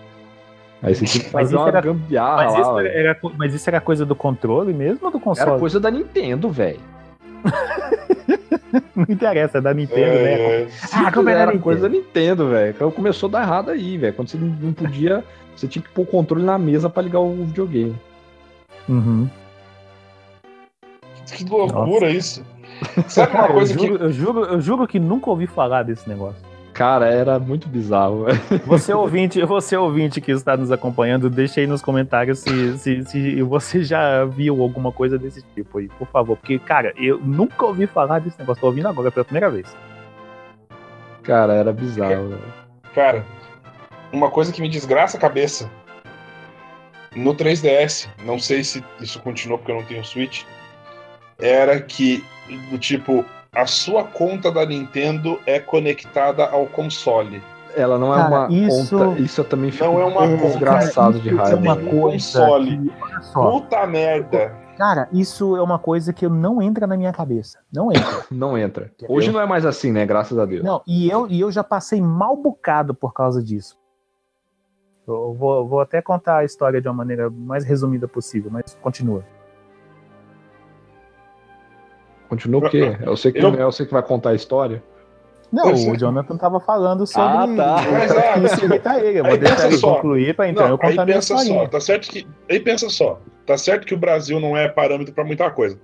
[0.81, 2.61] Aí você tinha que fazer uma era, gambiarra mas lá.
[2.61, 5.51] Isso era, mas isso era coisa do controle mesmo ou do console?
[5.51, 6.96] Era coisa da Nintendo, velho.
[8.95, 10.33] não interessa, é da Nintendo, né?
[10.33, 10.69] É.
[10.93, 12.71] Ah, como era, era coisa da Nintendo, velho.
[12.71, 14.15] Então começou a dar errado aí, velho.
[14.15, 17.45] Quando você não podia, você tinha que pôr o controle na mesa para ligar o
[17.45, 17.97] videogame.
[18.89, 19.29] Uhum.
[21.27, 22.07] Que loucura Nossa.
[22.09, 22.45] isso.
[23.09, 24.05] Sabe uma coisa eu juro, que.
[24.05, 26.46] Eu juro, eu juro que nunca ouvi falar desse negócio.
[26.77, 28.27] Cara, era muito bizarro.
[28.67, 33.43] Você ouvinte, você ouvinte que está nos acompanhando, deixe aí nos comentários se, se, se
[33.43, 36.37] você já viu alguma coisa desse tipo aí, por favor.
[36.37, 38.61] Porque, cara, eu nunca ouvi falar desse negócio.
[38.61, 39.75] Tô ouvindo agora pela primeira vez.
[41.23, 42.35] Cara, era bizarro.
[42.35, 43.25] É, cara,
[44.13, 45.71] uma coisa que me desgraça a cabeça.
[47.15, 50.43] No 3DS, não sei se isso continuou porque eu não tenho Switch,
[51.39, 52.23] era que,
[52.71, 53.25] do tipo,
[53.57, 57.43] a sua conta da Nintendo é conectada ao console.
[57.75, 58.99] Ela não é cara, uma isso...
[58.99, 59.21] conta.
[59.21, 61.53] Isso eu também fico não é uma desgraçado de raiva.
[61.53, 62.91] É uma coisa console.
[62.91, 64.55] Que, Puta merda.
[64.77, 67.59] Cara, isso é uma coisa que não entra na minha cabeça.
[67.73, 68.25] Não entra.
[68.31, 68.91] não entra.
[68.95, 69.17] Entendeu?
[69.17, 70.05] Hoje não é mais assim, né?
[70.05, 70.63] Graças a Deus.
[70.63, 73.79] Não, e eu, e eu já passei mal bocado por causa disso.
[75.09, 79.25] Eu vou, vou até contar a história de uma maneira mais resumida possível, mas continua.
[82.29, 82.97] Continua o quê?
[83.01, 83.55] Eu sei que, eu...
[83.55, 84.83] eu sei que vai contar a história.
[85.53, 85.99] Não, o é.
[85.99, 87.23] Jonathan tava falando sobre.
[87.23, 87.77] Ah, tá.
[87.91, 89.21] Mas, ah, isso imitar ele.
[89.21, 89.95] Eu vou deixar ele só.
[89.95, 92.27] concluir para então não, eu contar aí pensa só, tá certo que.
[92.51, 93.21] Aí pensa só.
[93.47, 95.79] Tá certo que o Brasil não é parâmetro para muita coisa.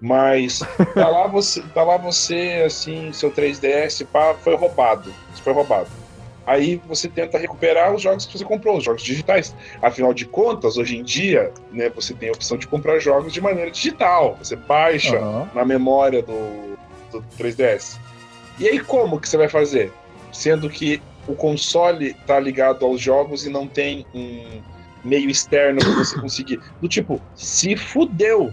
[0.00, 0.60] Mas
[0.94, 5.10] tá lá você, tá lá você assim, seu 3DS pá, foi roubado.
[5.42, 5.88] Foi roubado.
[6.46, 9.54] Aí você tenta recuperar os jogos que você comprou, os jogos digitais.
[9.82, 13.40] Afinal de contas, hoje em dia, né, você tem a opção de comprar jogos de
[13.40, 14.36] maneira digital.
[14.38, 15.48] Você baixa uhum.
[15.52, 16.76] na memória do,
[17.10, 17.98] do 3DS.
[18.58, 19.92] E aí como que você vai fazer?
[20.32, 24.62] Sendo que o console está ligado aos jogos e não tem um
[25.04, 26.60] meio externo para você conseguir.
[26.80, 28.52] Do tipo, se fudeu.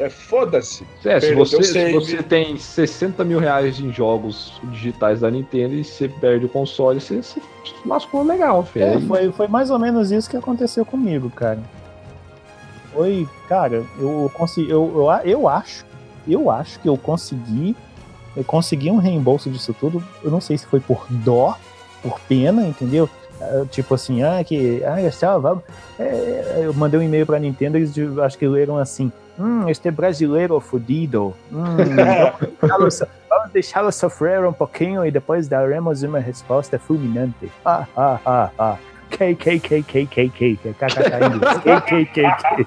[0.00, 0.86] É foda-se.
[1.04, 5.84] É, se você, se você tem 60 mil reais em jogos digitais da Nintendo e
[5.84, 7.42] você perde o console, você se
[7.84, 8.86] lascou legal, filho.
[8.86, 11.60] É, foi, foi mais ou menos isso que aconteceu comigo, cara.
[12.94, 14.70] Foi, cara, eu consegui.
[14.70, 15.84] Eu, eu, eu acho,
[16.26, 17.76] eu acho que eu consegui.
[18.34, 20.02] Eu consegui um reembolso disso tudo.
[20.24, 21.58] Eu não sei se foi por dó,
[22.02, 23.06] por pena, entendeu?
[23.70, 25.64] tipo assim, ah, que, ah, tchau, vamos.
[25.98, 30.58] É, eu mandei um e-mail pra Nintendo, eles acho que leram assim, hum, este brasileiro
[30.60, 31.76] fodido, hum,
[32.60, 37.50] vamos, vamos deixá-lo sofrer um pouquinho e depois daremos uma resposta fulminante.
[37.64, 38.76] Ah, ah, ah, ah.
[39.10, 42.64] KKKKKK, KKK em inglês, KKKK.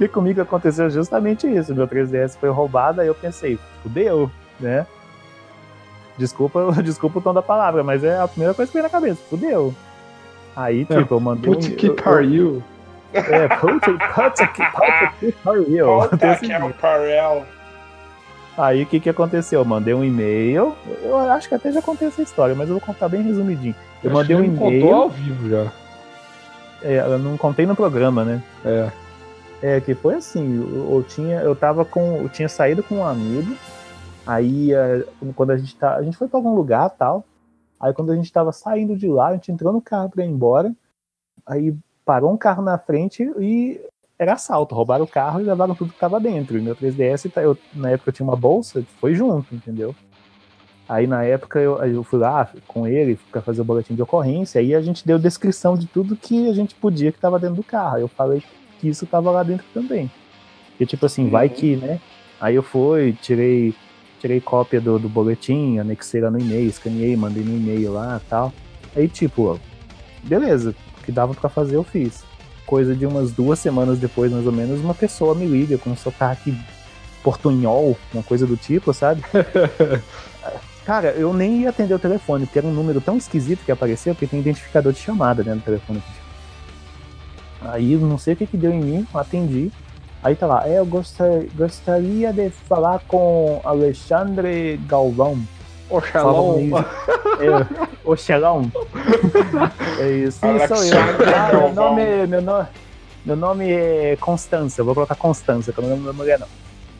[0.00, 4.86] E comigo aconteceu justamente isso, meu 3DS foi roubado, aí eu pensei, fudeu, né?
[6.22, 9.20] Desculpa, desculpa o tom da palavra, mas é a primeira coisa que veio na cabeça,
[9.28, 9.74] fudeu.
[10.54, 11.52] Aí, tipo, eu mandei.
[11.52, 12.62] Put que pariu.
[13.12, 16.08] É, puta, puta que, puta que pariu.
[16.08, 17.42] Puta que pariu.
[18.56, 19.60] Aí o que que aconteceu?
[19.60, 20.76] Eu mandei um e-mail.
[21.02, 23.74] Eu acho que até já contei essa história, mas eu vou contar bem resumidinho.
[24.04, 24.82] Eu, eu mandei um e-mail.
[24.82, 25.72] Contou ao vivo já.
[26.82, 28.42] É, eu não contei no programa, né?
[28.64, 28.90] É.
[29.62, 32.18] É, que foi assim, eu, eu, tinha, eu tava com.
[32.22, 33.56] Eu tinha saído com um amigo.
[34.26, 35.04] Aí é,
[35.34, 35.96] quando a gente tá.
[35.96, 37.24] A gente foi pra algum lugar tal.
[37.80, 40.28] Aí quando a gente tava saindo de lá, a gente entrou no carro pra ir
[40.28, 40.72] embora.
[41.44, 43.80] Aí parou um carro na frente e
[44.18, 44.74] era assalto.
[44.74, 46.56] Roubaram o carro e levaram tudo que tava dentro.
[46.56, 49.94] E meu 3DS, tá, eu, na época eu tinha uma bolsa, foi junto, entendeu?
[50.88, 54.60] Aí na época eu, eu fui lá com ele para fazer o boletim de ocorrência,
[54.60, 57.64] aí a gente deu descrição de tudo que a gente podia que estava dentro do
[57.64, 57.98] carro.
[57.98, 58.42] Eu falei
[58.78, 60.10] que isso estava lá dentro também.
[60.78, 61.30] E tipo assim, uhum.
[61.30, 62.00] vai que, né?
[62.40, 63.74] Aí eu fui, tirei,
[64.22, 68.52] tirei cópia do, do boletim, anexei lá no e-mail, escaneei, mandei no e-mail lá tal.
[68.94, 69.58] Aí tipo,
[70.22, 72.22] beleza, o que dava para fazer eu fiz.
[72.64, 75.96] Coisa de umas duas semanas depois, mais ou menos, uma pessoa me liga com um
[75.96, 76.56] sotaque
[77.22, 79.22] portunhol, uma coisa do tipo, sabe?
[80.86, 84.14] Cara, eu nem ia atender o telefone, porque era um número tão esquisito que apareceu,
[84.14, 86.02] porque tem identificador de chamada dentro do telefone.
[87.60, 89.70] Aí não sei o que, que deu em mim, atendi.
[90.22, 95.38] Aí tá lá, é, eu gostar, gostaria de falar com Alexandre Galvão.
[95.90, 96.58] Oxalão.
[97.40, 98.70] É, Oxalão.
[99.98, 100.38] É isso.
[100.38, 100.98] Sim, sou eu.
[101.34, 102.68] Ah, meu, nome, meu, nome,
[103.26, 106.46] meu nome é Constança, vou colocar Constança, que é o nome da mulher não.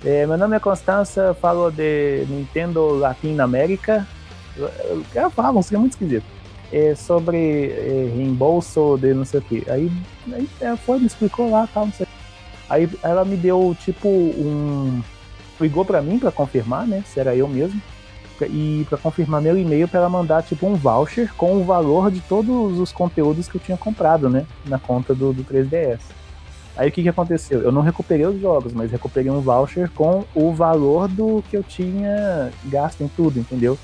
[0.04, 4.06] É, meu nome é Constança, falo de Nintendo Latinoamérica.
[5.14, 6.26] Ela falava, um muito esquisito.
[6.72, 9.64] É, sobre é, reembolso de não sei o que.
[9.70, 9.92] Aí,
[10.32, 12.06] aí ela foi, me explicou lá, tal, não sei.
[12.72, 15.02] Aí ela me deu tipo um.
[15.61, 17.04] Ligou para mim para confirmar, né?
[17.06, 17.78] Se era eu mesmo.
[18.40, 22.20] E para confirmar meu e-mail para ela mandar tipo um voucher com o valor de
[22.20, 24.46] todos os conteúdos que eu tinha comprado, né?
[24.64, 26.00] Na conta do, do 3DS.
[26.74, 27.61] Aí o que, que aconteceu?
[27.61, 31.62] Eu não recuperei os jogos, mas recuperei um voucher com o valor do que eu
[31.62, 33.78] tinha gasto em tudo, entendeu?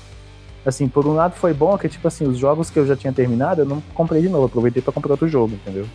[0.65, 3.13] Assim, por um lado foi bom que, tipo assim, os jogos que eu já tinha
[3.13, 5.85] terminado, eu não comprei de novo, aproveitei para comprar outro jogo, entendeu?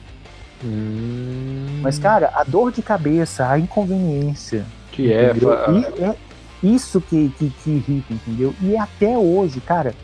[0.64, 1.81] Hum...
[1.83, 4.64] Mas, cara, a dor de cabeça, a inconveniência.
[4.90, 6.16] Que é, e é
[6.62, 8.55] isso que, que, que irrita, entendeu?
[8.62, 9.94] E até hoje, cara,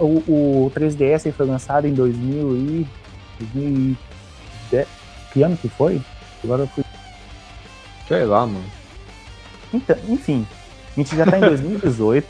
[0.00, 2.86] o, o 3DS foi lançado em 2000 e,
[3.38, 4.88] 2010,
[5.32, 6.00] que ano que foi?
[6.42, 6.84] Agora eu fui.
[8.08, 8.64] Sei lá, mano.
[9.72, 10.46] Então, enfim,
[10.96, 12.26] a gente já tá em 2018.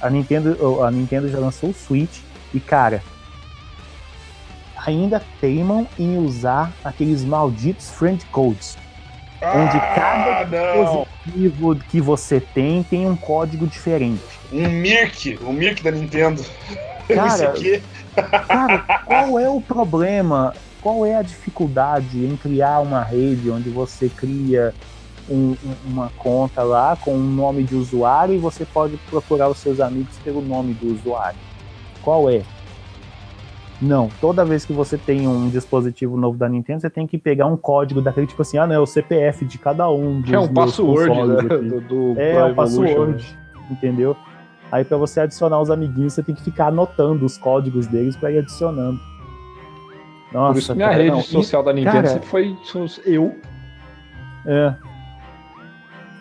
[0.00, 2.20] a Nintendo, a Nintendo já lançou o Switch
[2.54, 3.02] e, cara,
[4.84, 8.76] ainda teimam em usar aqueles malditos friend codes.
[9.42, 11.06] Ah, onde cada não.
[11.24, 14.22] dispositivo que você tem tem um código diferente.
[14.52, 16.44] Um Mirk, o Mirk da Nintendo.
[17.08, 17.54] Cara,
[18.46, 24.08] cara, qual é o problema qual é a dificuldade em criar uma rede onde você
[24.08, 24.74] cria
[25.28, 29.80] um, uma conta lá com um nome de usuário e você pode procurar os seus
[29.80, 31.38] amigos pelo nome do usuário?
[32.02, 32.42] Qual é?
[33.80, 37.46] Não, toda vez que você tem um dispositivo novo da Nintendo, você tem que pegar
[37.46, 40.20] um código daquele tipo assim, ah, não, é o CPF de cada um.
[40.20, 41.42] Dos é um password, né?
[41.48, 43.38] Do, do é, o password,
[43.70, 44.14] entendeu?
[44.70, 48.30] Aí para você adicionar os amiguinhos, você tem que ficar anotando os códigos deles para
[48.30, 49.00] ir adicionando.
[50.30, 51.22] Nossa, Por isso que minha cara, rede não.
[51.22, 52.56] social da Nintendo cara, sempre foi
[53.06, 53.34] eu.
[54.46, 54.74] É.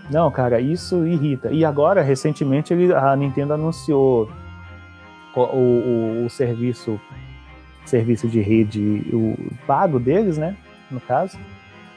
[0.09, 1.51] Não, cara, isso irrita.
[1.51, 4.29] E agora, recentemente, ele, a Nintendo anunciou
[5.35, 6.99] o, o, o serviço
[7.89, 9.35] serviço de rede o
[9.67, 10.55] pago deles, né?
[10.89, 11.37] No caso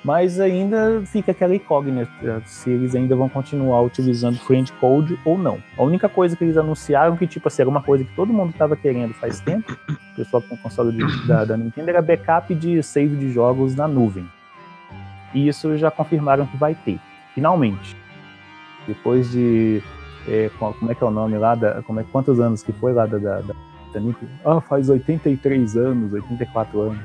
[0.05, 5.62] mas ainda fica aquela incógnita se eles ainda vão continuar utilizando friend code ou não.
[5.78, 8.50] A única coisa que eles anunciaram que tipo assim, era uma coisa que todo mundo
[8.50, 12.52] estava querendo faz tempo, o pessoal com o console de, da, da, Nintendo era backup
[12.55, 14.28] de save de jogos na nuvem.
[15.33, 16.98] E isso já confirmaram que vai ter,
[17.35, 17.96] finalmente.
[18.87, 19.81] Depois de.
[20.28, 21.55] É, como é que é o nome lá?
[21.55, 23.55] Da, como é, quantos anos que foi lá da, da, da
[23.92, 24.28] Titanic?
[24.44, 26.98] Ah, faz 83 anos, 84 anos.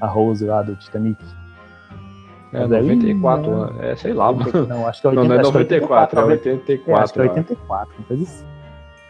[0.00, 1.22] A Rose lá do Titanic.
[2.52, 3.80] É, 94 anos.
[3.80, 4.66] É, sei lá, mano.
[4.66, 6.90] Não, acho que é 80, não, não é 94, é 84.
[6.90, 8.44] É, acho que é 84, uma coisa assim.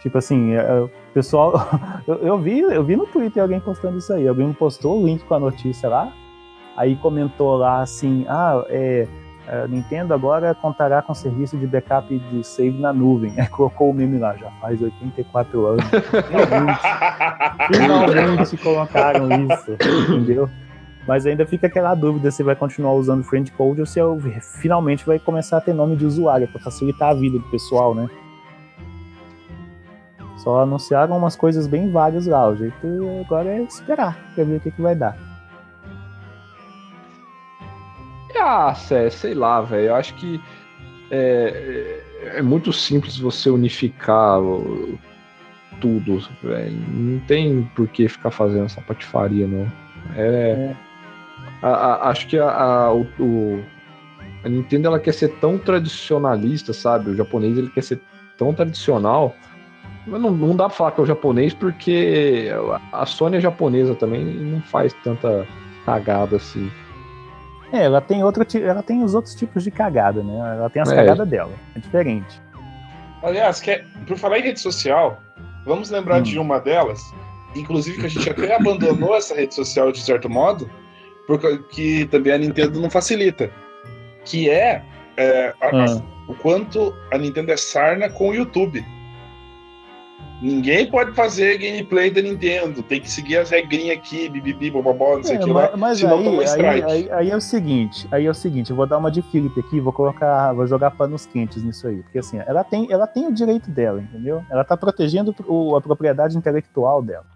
[0.03, 1.53] Tipo assim, é, o pessoal.
[2.07, 4.27] Eu, eu, vi, eu vi no Twitter alguém postando isso aí.
[4.27, 6.13] Alguém postou o link com a notícia lá.
[6.77, 9.07] Aí comentou lá assim: ah, é,
[9.51, 13.35] a Nintendo agora contará com serviço de backup de save na nuvem.
[13.37, 15.85] Aí colocou o meme lá, já faz 84 anos.
[16.29, 16.81] Finalmente,
[17.75, 19.73] finalmente colocaram isso,
[20.09, 20.49] entendeu?
[21.09, 24.21] Mas ainda fica aquela dúvida se vai continuar usando Friend Code ou se eu,
[24.61, 28.09] finalmente vai começar a ter nome de usuário para facilitar a vida do pessoal, né?
[30.37, 32.49] Só anunciaram umas coisas bem vagas lá.
[32.49, 32.77] O jeito
[33.27, 35.30] agora é esperar pra ver o que, que vai dar.
[38.51, 39.89] Ah, sei lá, velho.
[39.89, 40.41] Eu acho que
[41.11, 44.41] é, é, é, muito simples você unificar
[45.81, 46.77] tudo, velho.
[46.89, 49.71] Não tem por que ficar fazendo essa patifaria, não.
[50.17, 50.21] É.
[50.21, 50.77] é.
[51.63, 53.65] A, a, acho que a, a, o, o,
[54.43, 57.11] a Nintendo ela quer ser tão tradicionalista, sabe?
[57.11, 58.01] O japonês ele quer ser
[58.37, 59.37] tão tradicional
[60.07, 62.49] não, não dá pra falar que é o japonês, porque
[62.93, 65.47] a Sony é japonesa também e não faz tanta
[65.85, 66.71] cagada assim.
[67.73, 70.57] É, ela tem outro ela tem os outros tipos de cagada, né?
[70.57, 70.97] Ela tem as é.
[70.97, 72.43] cagadas dela, é diferente.
[73.23, 75.21] Aliás, quer, por falar em rede social,
[75.65, 76.23] vamos lembrar hum.
[76.23, 77.01] de uma delas,
[77.55, 80.71] inclusive que a gente até abandonou essa rede social de certo modo,
[81.27, 83.51] porque também a Nintendo não facilita,
[84.25, 84.83] que é,
[85.17, 85.85] é a, hum.
[86.29, 88.85] a, o quanto a Nintendo é sarna com o YouTube.
[90.40, 95.22] Ninguém pode fazer gameplay da Nintendo, tem que seguir as regrinhas aqui, bibibi, bobobó, não
[95.22, 96.29] sei o é, que lá, mas aí.
[96.48, 99.20] Aí, aí, aí, é o seguinte, aí é o seguinte, eu vou dar uma de
[99.20, 103.07] Felipe aqui, vou colocar, vou jogar panos quentes nisso aí, porque assim, ela tem, ela
[103.07, 104.42] tem o direito dela, entendeu?
[104.50, 107.26] Ela tá protegendo o, a propriedade intelectual dela.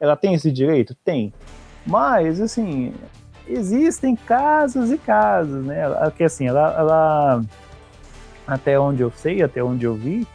[0.00, 0.94] Ela tem esse direito?
[0.94, 1.34] Tem.
[1.86, 2.94] Mas, assim,
[3.46, 5.84] existem casos e casos, né?
[6.16, 7.44] Que assim, ela, ela
[8.46, 10.26] até onde eu sei, até onde eu vi,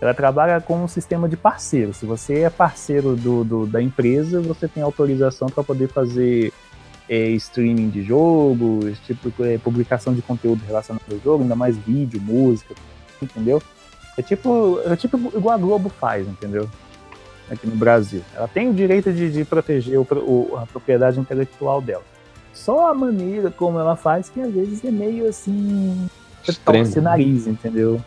[0.00, 1.94] ela trabalha com um sistema de parceiro.
[1.94, 6.52] Se você é parceiro do, do da empresa, você tem autorização para poder fazer
[7.08, 12.20] é, streaming de jogo, tipo, é, publicação de conteúdo relacionado ao jogo, ainda mais vídeo,
[12.20, 12.74] música,
[13.22, 13.62] entendeu?
[14.18, 16.68] É tipo, é tipo igual a Globo faz, entendeu?
[17.50, 18.22] Aqui no Brasil.
[18.34, 22.02] Ela tem o direito de, de proteger o, o, a propriedade intelectual dela.
[22.52, 26.08] Só a maneira como ela faz que às vezes é meio assim.
[26.64, 28.00] Torce nariz, entendeu?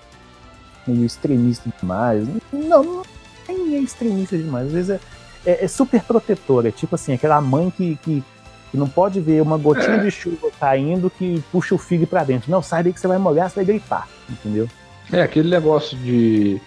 [0.90, 2.28] Meio extremista demais.
[2.52, 3.04] Não, não
[3.48, 4.68] nem é extremista demais.
[4.68, 5.00] Às vezes é,
[5.46, 6.70] é, é super protetora.
[6.70, 8.24] É tipo assim, aquela mãe que, que,
[8.72, 10.04] que não pode ver uma gotinha é.
[10.04, 12.52] de chuva caindo que puxa o filho para dentro.
[12.52, 14.08] Não, sai daí que você vai molhar, você vai gripar.
[14.30, 14.68] Entendeu?
[15.12, 16.62] É, aquele negócio de.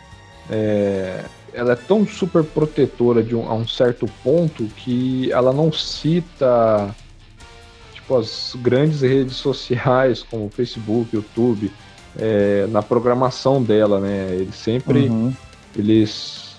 [0.50, 5.70] É, ela é tão super protetora de um, a um certo ponto que ela não
[5.70, 6.94] cita
[7.92, 11.70] tipo as grandes redes sociais como Facebook, YouTube,
[12.18, 14.28] é, na programação dela, né?
[14.32, 15.32] Eles sempre uhum.
[15.76, 16.56] eles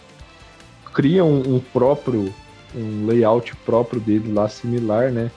[0.94, 2.34] criam um próprio
[2.76, 5.30] um layout próprio dele lá similar, né?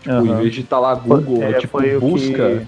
[0.00, 0.26] Tipo, uhum.
[0.26, 2.66] em vez de estar tá lá Google, é, tipo busca, que...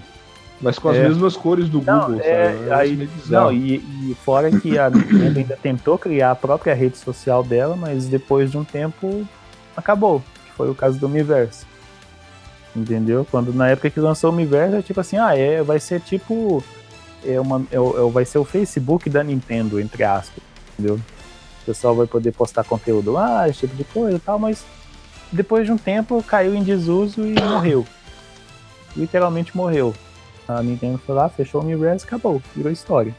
[0.61, 1.09] mas com as é.
[1.09, 2.71] mesmas cores do não, Google, é, sabe?
[2.71, 7.43] Aí, não, e, e, fora que a Nintendo ainda tentou criar a própria rede social
[7.43, 9.27] dela, mas depois de um tempo
[9.75, 10.23] acabou.
[10.45, 11.65] Que foi o caso do Miiverse.
[12.73, 13.27] Entendeu?
[13.29, 16.63] Quando na época que lançou o Miiverse, é tipo assim, ah, é, vai ser tipo
[17.25, 20.95] é uma, é, é, vai ser o Facebook da Nintendo, entre aspas, entendeu?
[20.95, 24.63] O pessoal vai poder postar conteúdo lá, esse tipo de coisa e tal, mas
[25.31, 27.85] depois de um tempo caiu em desuso e morreu.
[28.95, 29.93] Literalmente morreu.
[30.47, 33.15] A Nintendo foi lá, fechou o Miiverse e acabou, virou história.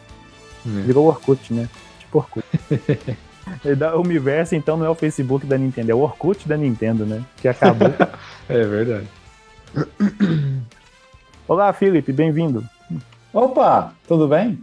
[0.64, 0.82] Hum.
[0.84, 1.68] Virou Orkut, né?
[1.98, 2.46] Tipo Orkut.
[3.96, 7.24] o Miiverse então não é o Facebook da Nintendo, é o Orkut da Nintendo, né?
[7.38, 7.92] Que acabou.
[8.48, 9.08] é verdade.
[11.48, 12.64] Olá, Felipe, bem-vindo.
[13.36, 14.58] Opa, tudo bem?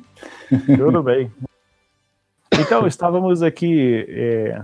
[0.65, 1.31] Tudo bem.
[2.55, 4.61] Então, estávamos aqui é,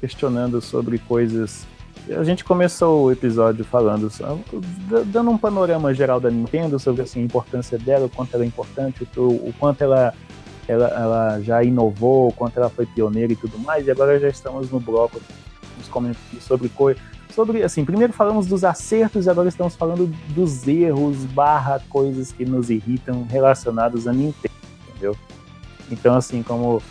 [0.00, 1.66] questionando sobre coisas.
[2.08, 4.10] A gente começou o episódio falando,
[5.06, 8.46] dando um panorama geral da Nintendo sobre assim, a importância dela, o quanto ela é
[8.46, 10.14] importante, o, o quanto ela,
[10.66, 13.86] ela, ela já inovou, o quanto ela foi pioneira e tudo mais.
[13.86, 15.20] E agora já estamos no bloco
[16.40, 17.02] sobre coisas
[17.34, 22.44] sobre, assim, primeiro falamos dos acertos e agora estamos falando dos erros barra coisas que
[22.44, 24.54] nos irritam relacionados a Nintendo,
[24.88, 25.16] entendeu?
[25.90, 26.82] Então, assim, como,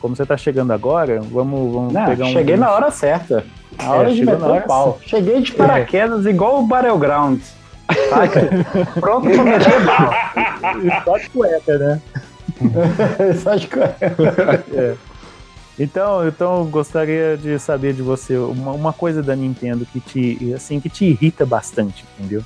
[0.00, 2.32] como você está chegando agora, vamos, vamos Não, pegar um...
[2.32, 3.44] cheguei na hora certa.
[3.78, 4.98] A hora é, de meter o pau.
[5.04, 6.30] Cheguei de paraquedas é.
[6.30, 7.52] igual o Battlegrounds.
[9.00, 11.02] Pronto pra meter bala.
[11.04, 12.00] Só de cueca, né?
[13.42, 14.64] Só de cueca.
[14.72, 14.94] É.
[15.78, 20.80] Então, então gostaria de saber de você uma, uma, coisa da Nintendo que te, assim,
[20.80, 22.42] que te irrita bastante, entendeu?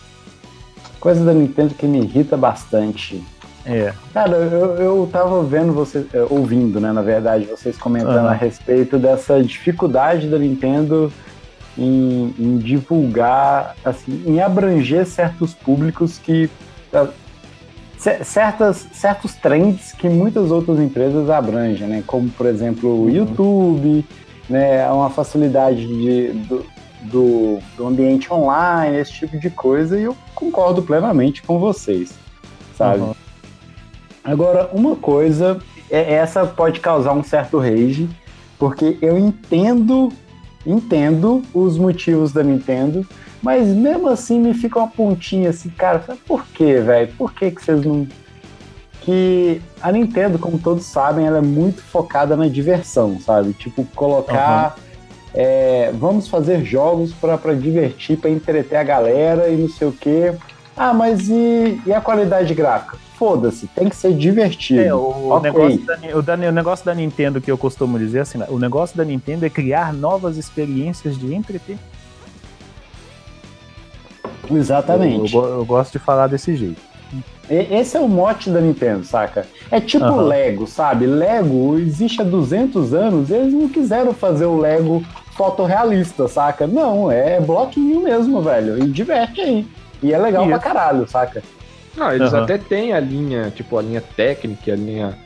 [1.00, 3.22] Coisa da Nintendo que me irrita bastante.
[3.64, 3.94] É.
[4.12, 8.30] Cara, eu, eu tava vendo você, é, ouvindo, né, na verdade, vocês comentando uhum.
[8.30, 11.12] a respeito dessa dificuldade da Nintendo
[11.78, 16.50] em, em, divulgar, assim, em abranger certos públicos que
[18.24, 22.03] certas, certos trends que muitas outras empresas abrangem, né?
[22.07, 23.11] Como, por exemplo, o uhum.
[23.11, 24.05] YouTube,
[24.48, 24.90] né?
[24.90, 26.66] Uma facilidade de, do,
[27.03, 32.14] do, do, ambiente online, esse tipo de coisa, e eu concordo plenamente com vocês,
[32.76, 33.00] sabe?
[33.00, 33.14] Uhum.
[34.24, 35.59] Agora, uma coisa,
[35.90, 38.09] é, essa pode causar um certo rage,
[38.59, 40.12] porque eu entendo,
[40.66, 43.07] entendo os motivos da Nintendo,
[43.43, 47.12] mas mesmo assim me fica uma pontinha assim, cara, por que, velho?
[47.18, 48.07] Por que, que vocês não.
[49.01, 53.53] Que a Nintendo, como todos sabem, ela é muito focada na diversão, sabe?
[53.53, 54.76] Tipo, colocar.
[54.76, 54.93] Uhum.
[55.34, 60.34] É, vamos fazer jogos para divertir, para entreter a galera e não sei o quê.
[60.76, 62.99] Ah, mas e, e a qualidade gráfica?
[63.14, 64.82] Foda-se, tem que ser divertido.
[64.82, 65.51] É, o, okay.
[65.51, 68.95] negócio da, o, da, o negócio da Nintendo que eu costumo dizer assim, o negócio
[68.95, 71.91] da Nintendo é criar novas experiências de entretenimento
[74.51, 75.34] Exatamente.
[75.34, 76.80] Eu, eu, eu, gosto de falar desse jeito.
[77.51, 79.47] Esse é o mote da Nintendo, saca?
[79.70, 80.22] É tipo uhum.
[80.22, 81.07] Lego, sabe?
[81.07, 85.05] Lego existe há 200 anos, eles não quiseram fazer o Lego
[85.36, 86.66] fotorrealista, saca?
[86.66, 88.82] Não, é bloquinho mesmo, velho.
[88.82, 89.66] E diverte aí.
[90.03, 90.51] E é legal Isso.
[90.51, 91.43] pra caralho, saca?
[91.97, 92.43] Não, eles uhum.
[92.43, 95.18] até têm a linha, tipo, a linha técnica, a linha.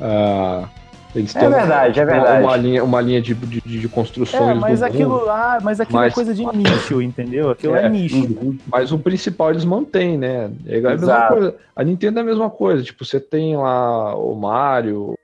[0.00, 0.66] Uh,
[1.14, 2.44] eles é verdade, é verdade.
[2.44, 4.50] Uma, linha, uma linha de, de, de construções.
[4.50, 5.24] É, mas aquilo mundo.
[5.24, 6.12] lá, mas aquilo é mas...
[6.12, 7.50] é coisa de nicho, entendeu?
[7.50, 8.16] Aquilo é, é nicho.
[8.16, 8.58] Uhum.
[8.66, 10.50] Mas o principal eles mantêm, né?
[10.66, 11.56] É a mesma coisa.
[11.74, 12.82] A Nintendo é a mesma coisa.
[12.82, 15.14] Tipo, você tem lá o Mario.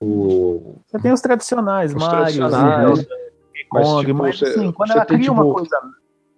[0.00, 0.76] O...
[0.86, 3.06] Você tem os tradicionais, os Mario, tradicionais,
[3.72, 5.32] mas, Kong, tipo, mas assim, quando ela cria tipo...
[5.32, 5.80] uma coisa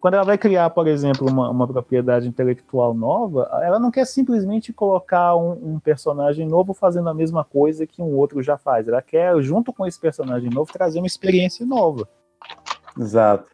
[0.06, 4.72] quando ela vai criar, por exemplo, uma, uma, propriedade intelectual nova, ela não quer simplesmente
[4.72, 8.86] colocar um, um, personagem novo fazendo a mesma coisa que um outro já faz.
[8.86, 12.08] Ela quer, junto com esse personagem novo, trazer uma experiência nova.
[12.96, 13.50] Exato.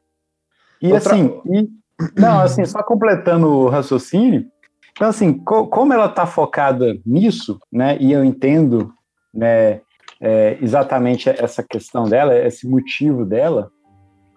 [0.83, 1.15] E Outra...
[1.15, 1.71] assim, e,
[2.21, 4.45] não, assim, só completando o raciocínio,
[4.93, 8.93] então assim, co como ela está focada nisso, né, e eu entendo,
[9.33, 9.81] né,
[10.21, 13.71] é, exatamente essa questão dela, esse motivo dela,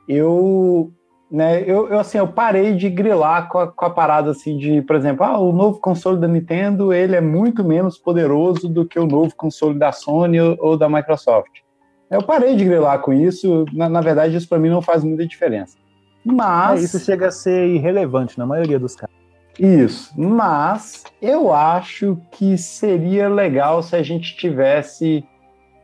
[0.07, 0.93] eu
[1.29, 4.81] né, eu, eu, assim, eu parei de grilar com a, com a, parada assim de,
[4.83, 8.99] por exemplo, ah, o novo console da Nintendo ele é muito menos poderoso do que
[8.99, 11.61] o novo console da Sony ou, ou da Microsoft.
[12.09, 15.25] Eu parei de grilar com isso, na, na verdade isso para mim não faz muita
[15.25, 15.77] diferença.
[16.23, 19.15] Mas é, isso chega a ser irrelevante na maioria dos casos.
[19.59, 25.25] Isso, mas eu acho que seria legal se a gente tivesse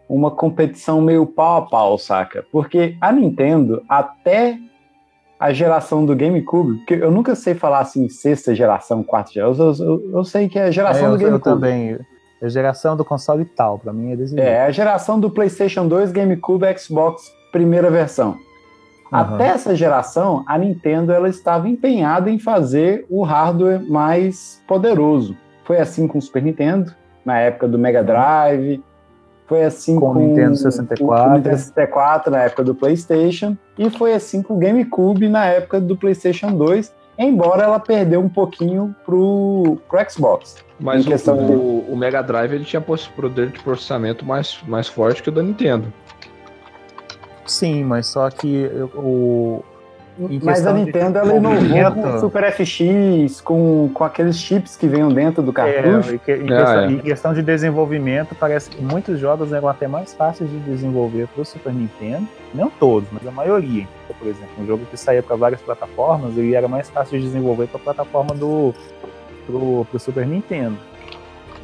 [0.10, 2.46] uma competição meio pau a pau, saca?
[2.52, 4.60] Porque a Nintendo, até
[5.42, 9.86] a geração do GameCube, porque eu nunca sei falar assim, sexta geração, quarta geração, eu,
[9.86, 11.50] eu, eu sei que é a geração é, eu, do GameCube.
[11.50, 12.00] Eu também.
[12.39, 15.32] É a geração do console tal, para mim é desse É, é a geração do
[15.32, 18.34] PlayStation 2, GameCube, Xbox, primeira versão.
[19.12, 19.18] Uhum.
[19.18, 25.36] Até essa geração, a Nintendo ela estava empenhada em fazer o hardware mais poderoso.
[25.66, 26.94] Foi assim com o Super Nintendo,
[27.26, 28.80] na época do Mega Drive,
[29.52, 31.30] foi assim com, com o Nintendo 64.
[31.30, 33.58] O Nintendo 64 na época do PlayStation.
[33.78, 36.93] E foi assim com o GameCube na época do PlayStation 2.
[37.20, 40.56] Embora ela perdeu um pouquinho pro, pro Xbox.
[40.80, 45.28] Mas o, o, o, Mega Drive ele tinha poder de processamento mais, mais forte que
[45.28, 45.91] o da Nintendo.
[47.45, 49.62] Sim, mas só que o,
[50.43, 55.07] mas a Nintendo ela inovou com o Super FX, com, com aqueles chips que vêm
[55.09, 56.12] dentro do cartucho.
[56.12, 56.91] É, em, questão, ah, é.
[56.91, 61.41] em, questão, de desenvolvimento, parece que muitos jogos eram até mais fáceis de desenvolver para
[61.41, 62.28] o Super Nintendo.
[62.53, 63.88] Não todos, mas a maioria.
[64.20, 67.68] Por exemplo, um jogo que saía para várias plataformas, ele era mais fácil de desenvolver
[67.68, 68.74] para a plataforma do
[69.45, 70.78] pro, pro Super Nintendo.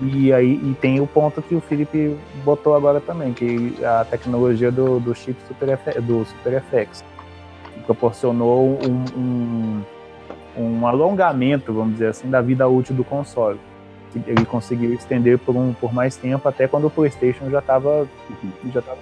[0.02, 4.72] E aí e tem o ponto que o Felipe botou agora também, que a tecnologia
[4.72, 7.04] do, do chip Super, do Super FX
[7.88, 9.84] proporcionou um, um,
[10.58, 13.58] um, alongamento, vamos dizer assim, da vida útil do console.
[14.26, 18.08] Ele conseguiu estender por, um, por mais tempo, até quando o PlayStation já estava
[18.74, 19.00] já tava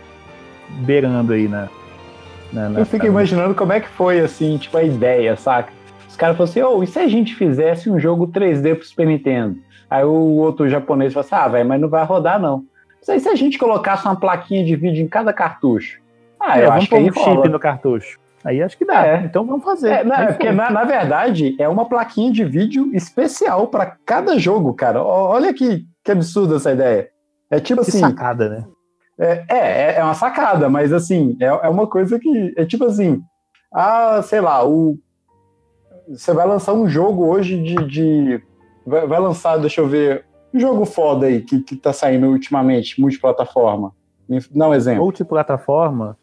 [0.82, 1.68] beirando aí na.
[2.52, 5.72] na, na Eu fico imaginando como é que foi, assim, tipo, a ideia, saca?
[6.08, 9.08] Os caras falaram assim: oh, e se a gente fizesse um jogo 3D pro Super
[9.08, 9.58] Nintendo?
[9.90, 12.66] Aí o outro japonês falou assim: ah, velho, mas não vai rodar não.
[13.00, 16.00] Mas aí se a gente colocasse uma plaquinha de vídeo em cada cartucho?
[16.40, 18.20] Ah, é, eu acho que aí um chip no cartucho.
[18.46, 19.08] Aí acho que dá.
[19.08, 19.24] É.
[19.24, 19.90] Então vamos fazer.
[19.90, 24.38] É, não, é porque, na, na, verdade, é uma plaquinha de vídeo especial para cada
[24.38, 25.04] jogo, cara.
[25.04, 27.10] Olha que, que absurda essa ideia.
[27.50, 28.00] É tipo que assim.
[28.00, 28.66] sacada, né?
[29.18, 32.54] É, é, é uma sacada, mas assim, é, é uma coisa que.
[32.56, 33.20] É tipo assim.
[33.74, 34.96] Ah, sei lá, o.
[36.10, 37.76] Você vai lançar um jogo hoje de.
[37.88, 38.44] de
[38.86, 40.24] vai, vai lançar, deixa eu ver,
[40.54, 43.92] um jogo foda aí que, que tá saindo ultimamente, multiplataforma.
[44.52, 45.04] Dá um exemplo.
[45.04, 46.16] Multiplataforma?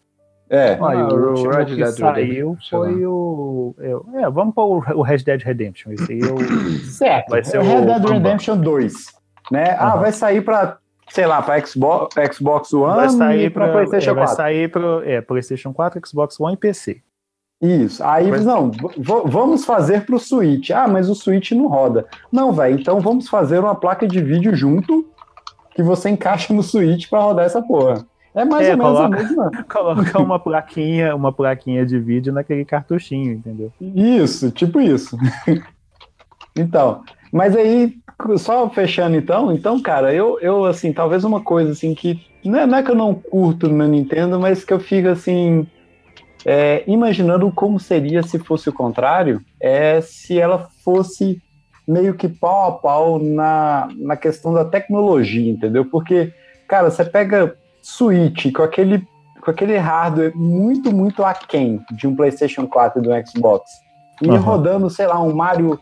[0.53, 0.75] É.
[0.75, 3.75] Ah, o, o Red que Dead saiu foi o.
[3.79, 5.93] Eu, é, vamos para o Red Dead Redemption.
[5.93, 6.37] Esse aí eu,
[6.85, 7.31] certo.
[7.31, 8.93] Vai ser o Red Dead Redemption 2.
[9.51, 9.71] Né?
[9.71, 9.77] Uhum.
[9.79, 10.77] Ah, vai sair para
[11.09, 14.27] sei lá, para Xbox, Xbox One vai sair para PlayStation é, 4.
[14.27, 17.03] Vai sair para é, PlayStation 4, Xbox One e PC.
[17.61, 18.03] Isso.
[18.05, 18.45] Aí, mas...
[18.45, 18.71] não,
[19.25, 20.71] vamos fazer para o Switch.
[20.71, 22.07] Ah, mas o Switch não roda.
[22.31, 25.09] Não, velho, então vamos fazer uma placa de vídeo junto
[25.75, 28.05] que você encaixa no Switch para rodar essa porra.
[28.35, 29.51] É mais é, ou menos coloca, a mesma.
[29.69, 33.71] Coloca uma plaquinha, uma plaquinha de vídeo naquele cartuchinho, entendeu?
[33.81, 35.19] Isso, tipo isso.
[36.57, 37.95] então, mas aí,
[38.39, 42.67] só fechando então, então, cara, eu, eu assim, talvez uma coisa assim que não é,
[42.67, 45.67] não é que eu não curto na Nintendo, mas que eu fico assim,
[46.45, 51.41] é, imaginando como seria se fosse o contrário, é se ela fosse
[51.87, 55.85] meio que pau a pau na, na questão da tecnologia, entendeu?
[55.85, 56.33] Porque,
[56.67, 59.07] cara, você pega Switch com aquele,
[59.41, 63.71] com aquele hardware muito, muito aquém de um PlayStation 4 e do Xbox,
[64.23, 64.39] e uhum.
[64.39, 65.79] rodando, sei lá, um Mario,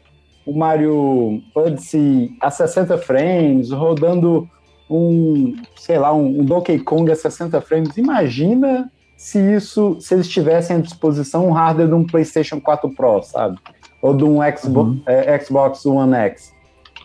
[0.46, 4.48] um Mario Odyssey a 60 frames, rodando
[4.88, 10.26] um, sei lá, um, um Donkey Kong a 60 frames, imagina se isso, se eles
[10.28, 13.58] tivessem à disposição um hardware de um PlayStation 4 Pro, sabe?
[14.00, 15.02] Ou de um Xbox, uhum.
[15.04, 16.54] é, Xbox One X.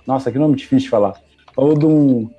[0.07, 1.13] Nossa, que nome difícil de falar.
[1.57, 2.29] Ou de um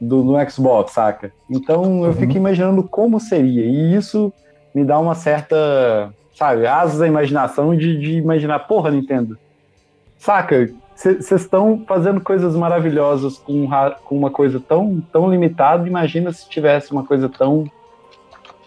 [0.00, 1.32] do, do Xbox, saca?
[1.50, 2.12] Então eu uhum.
[2.12, 3.64] fico imaginando como seria.
[3.64, 4.32] E isso
[4.74, 9.38] me dá uma certa, sabe, asas da imaginação de, de imaginar, porra, Nintendo.
[10.18, 10.70] Saca?
[10.94, 13.68] Vocês estão fazendo coisas maravilhosas com,
[14.04, 15.86] com uma coisa tão, tão limitada.
[15.86, 17.70] Imagina se tivesse uma coisa tão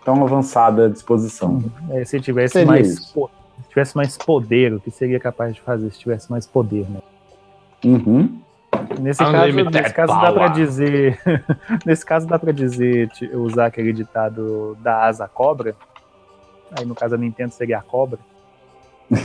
[0.03, 1.63] tão avançada à disposição.
[1.89, 5.99] É, se tivesse mais se tivesse mais poder, o que seria capaz de fazer se
[5.99, 6.99] tivesse mais poder, né?
[7.85, 8.39] Uhum.
[8.99, 11.19] Nesse caso, nesse caso dá para dizer,
[11.85, 15.75] nesse caso dá para dizer usar aquele ditado da asa cobra.
[16.77, 18.19] Aí no caso a Nintendo seria a cobra.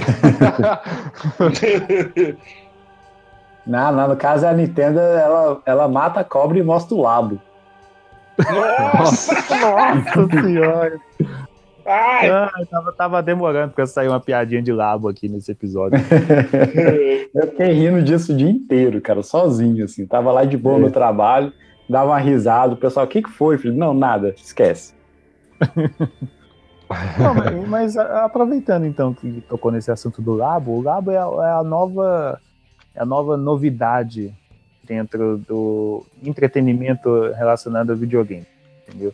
[3.67, 7.41] não, não, no caso a Nintendo ela, ela mata a cobra e mostra o labo.
[8.39, 11.01] Nossa, Nossa senhora.
[11.87, 12.31] Ai.
[12.31, 15.99] Ai, tava, tava demorando pra sair uma piadinha de labo aqui nesse episódio.
[17.33, 20.07] eu fiquei rindo disso o dia inteiro, cara, sozinho, assim.
[20.07, 20.81] Tava lá de boa é.
[20.81, 21.53] no trabalho,
[21.89, 22.75] dava uma risada.
[22.75, 23.75] O pessoal, o que, que foi, filho?
[23.75, 24.95] Não, nada, esquece.
[27.19, 31.23] Não, mas, mas, aproveitando então que tocou nesse assunto do Labo, o Labo é a,
[31.23, 32.41] é a nova
[32.95, 34.33] é a nova novidade
[34.85, 38.47] dentro do entretenimento relacionado ao videogame,
[38.87, 39.13] entendeu?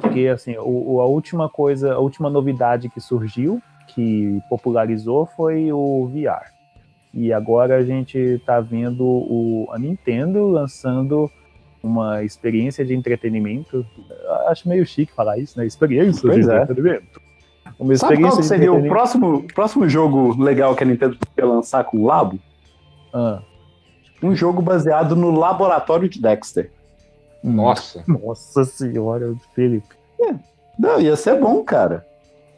[0.00, 6.08] Porque assim, o, a última coisa, a última novidade que surgiu, que popularizou foi o
[6.08, 6.50] VR.
[7.12, 11.30] E agora a gente está vendo o, a Nintendo lançando
[11.82, 13.84] uma experiência de entretenimento.
[14.46, 15.66] Acho meio chique falar isso, né?
[15.66, 16.62] Experiência pois de é.
[16.62, 17.20] entretenimento.
[17.78, 21.84] Uma experiência Sabe qual seria o próximo, próximo jogo legal que a Nintendo ia lançar
[21.84, 22.38] com o Labo?
[23.12, 23.42] Ah
[24.22, 26.70] um jogo baseado no laboratório de Dexter.
[27.42, 28.02] Nossa.
[28.08, 29.94] Nossa senhora, Felipe.
[30.20, 30.34] É.
[30.78, 32.06] Não, ia ser bom, cara.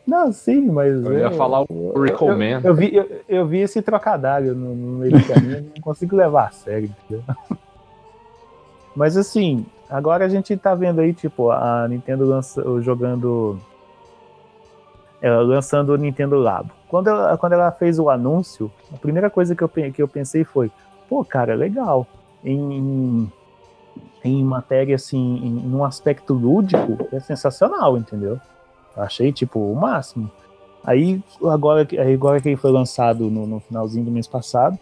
[0.06, 0.92] Não, sim, mas.
[1.04, 2.64] Eu, eu ia falar o Recomend.
[2.64, 6.14] Eu, eu, vi, eu, eu, vi esse trocadilho no, no meio do caminho, não consigo
[6.14, 7.24] levar a sério, entendeu?
[8.94, 13.58] Mas assim, agora a gente tá vendo aí, tipo, a Nintendo lança, jogando.
[15.20, 16.70] Ela lançando o Nintendo Labo.
[16.86, 20.44] Quando ela, quando ela fez o anúncio, a primeira coisa que eu, que eu pensei
[20.44, 20.70] foi:
[21.08, 22.06] pô, cara, legal.
[22.44, 23.32] Em,
[24.24, 28.40] em matéria, assim, em, em um aspecto lúdico, é sensacional, entendeu?
[28.96, 30.30] Achei, tipo, o máximo.
[30.82, 34.78] Aí, agora, agora que ele foi lançado no, no finalzinho do mês passado,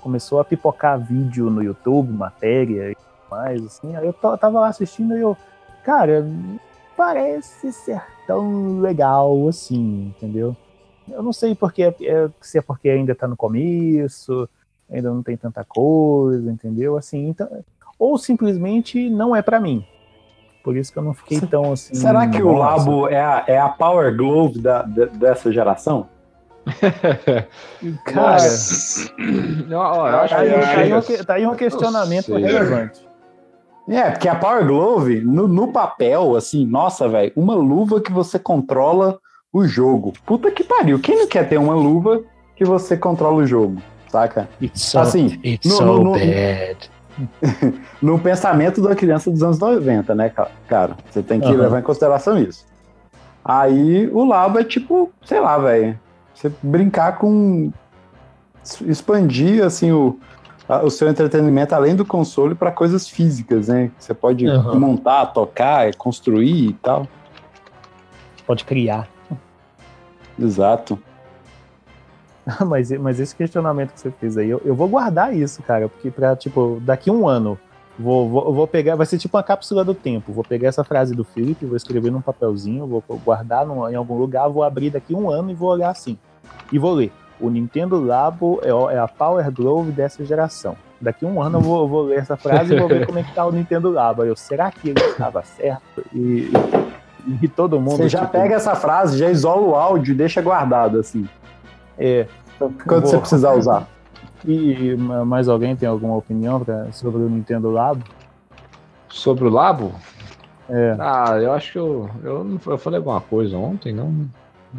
[0.00, 2.96] começou a pipocar vídeo no YouTube, matéria e
[3.30, 3.94] mais, assim.
[3.96, 5.36] Aí eu tava lá assistindo e eu,
[5.84, 6.26] cara,
[6.96, 10.56] parece ser tão legal assim, entendeu?
[11.08, 14.48] Eu não sei porque, é, se é porque ainda tá no começo,
[14.90, 16.96] ainda não tem tanta coisa, entendeu?
[16.96, 17.48] Assim, então,
[18.00, 19.84] ou simplesmente não é para mim.
[20.64, 21.94] Por isso que eu não fiquei tão assim.
[21.94, 26.08] Será que o Labo é a, é a Power Glove da, da dessa geração?
[28.04, 28.42] Cara,
[29.66, 33.08] não, ó, eu acho tá, aí, tá, aí um, tá aí um questionamento relevante.
[33.88, 38.38] É, porque a Power Glove, no, no papel, assim, nossa, velho, uma luva que você
[38.38, 39.18] controla
[39.52, 40.12] o jogo.
[40.24, 41.00] Puta que pariu.
[41.00, 42.22] Quem não quer ter uma luva
[42.54, 44.48] que você controla o jogo, saca?
[44.62, 46.90] It's so, assim, it's no, so no, no, bad.
[48.00, 50.32] no pensamento da criança dos anos 90, né,
[50.68, 50.96] cara?
[51.10, 51.56] Você tem que uhum.
[51.56, 52.66] levar em consideração isso.
[53.44, 55.98] Aí o Labo é tipo, sei lá, velho.
[56.34, 57.72] Você brincar com.
[58.86, 60.18] expandir, assim, o,
[60.82, 63.90] o seu entretenimento além do console para coisas físicas, né?
[63.98, 64.78] Você pode uhum.
[64.78, 67.06] montar, tocar, construir e tal.
[68.46, 69.08] Pode criar.
[70.38, 70.98] Exato.
[72.66, 76.10] mas, mas esse questionamento que você fez aí, eu, eu vou guardar isso, cara, porque
[76.10, 77.58] pra, tipo, daqui um ano,
[77.98, 80.32] vou, vou, vou pegar, vai ser tipo uma cápsula do tempo.
[80.32, 84.16] Vou pegar essa frase do Felipe, vou escrever num papelzinho, vou guardar num, em algum
[84.16, 86.18] lugar, vou abrir daqui um ano e vou olhar assim.
[86.72, 87.12] E vou ler.
[87.38, 90.76] O Nintendo Labo é, é a Power Glove dessa geração.
[91.00, 93.34] Daqui um ano eu vou, vou ler essa frase e vou ver como é que
[93.34, 94.22] tá o Nintendo Labo.
[94.24, 96.04] Eu, será que ele estava certo?
[96.12, 96.50] E,
[97.26, 97.96] e, e, todo mundo.
[97.96, 98.32] Você já tipo...
[98.32, 101.26] pega essa frase, já isola o áudio e deixa guardado, assim.
[102.00, 102.26] É.
[102.58, 103.86] Quando você precisar usar.
[104.44, 108.02] E mais alguém tem alguma opinião pra, sobre o Nintendo Labo?
[109.08, 109.92] Sobre o Labo?
[110.68, 110.96] É.
[110.98, 114.28] Ah, eu acho que eu, eu, eu falei alguma coisa ontem, não?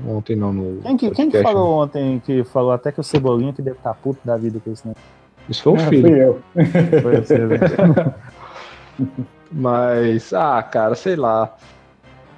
[0.07, 0.81] Ontem não no.
[0.81, 1.83] Quem que, quem que falou né?
[1.83, 4.71] ontem que falou até que o Cebolinha que deve estar tá puto da vida com
[4.71, 4.93] isso, né?
[5.49, 6.01] Isso foi o é, filho.
[6.07, 7.01] Fui eu.
[7.01, 7.57] Foi você, né?
[9.51, 11.53] Mas, ah, cara, sei lá.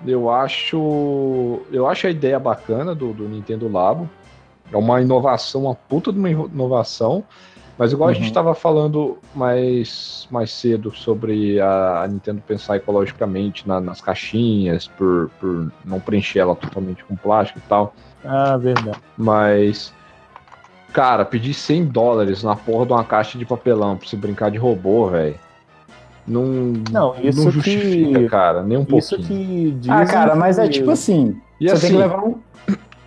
[0.05, 1.61] Eu acho.
[1.71, 4.09] Eu acho a ideia bacana do, do Nintendo Labo.
[4.71, 7.23] É uma inovação, uma puta de uma inovação.
[7.77, 8.11] Mas igual uhum.
[8.11, 8.55] a gente estava uhum.
[8.55, 15.99] falando mais, mais cedo sobre a, Nintendo pensar ecologicamente na, nas caixinhas, por, por não
[15.99, 17.95] preencher ela totalmente com plástico e tal.
[18.23, 18.97] Ah, verdade.
[19.17, 19.91] Mas,
[20.93, 24.57] cara, pedir 100 dólares na porra de uma caixa de papelão pra você brincar de
[24.57, 25.35] robô, velho.
[26.25, 26.45] Não,
[26.89, 28.99] não, isso não justifica, que, cara, nem um pouquinho.
[28.99, 32.39] Isso que Ah, cara, mas é tipo assim, e você assim, tem que levar um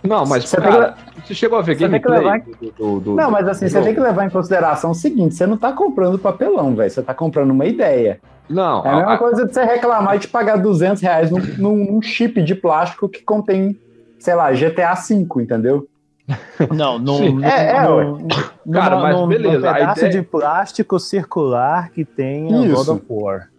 [0.07, 1.27] não, mas você, cara, que...
[1.27, 2.39] você chegou a ver você gameplay levar...
[2.39, 5.45] do, do, do, Não, mas assim, você tem que levar em consideração o seguinte: você
[5.45, 6.89] não tá comprando papelão, velho.
[6.89, 8.19] Você tá comprando uma ideia.
[8.49, 8.85] Não.
[8.85, 9.17] É a mesma a...
[9.17, 13.21] coisa de você reclamar e de pagar 200 reais num, num, chip de plástico que
[13.21, 13.77] contém,
[14.19, 15.87] sei lá, GTA V, entendeu?
[16.73, 17.43] Não, não.
[17.43, 18.27] É, é, no,
[18.71, 19.69] Cara, mas num, beleza.
[19.69, 20.11] Um pedaço ideia...
[20.11, 23.49] de plástico circular que tem a God of War.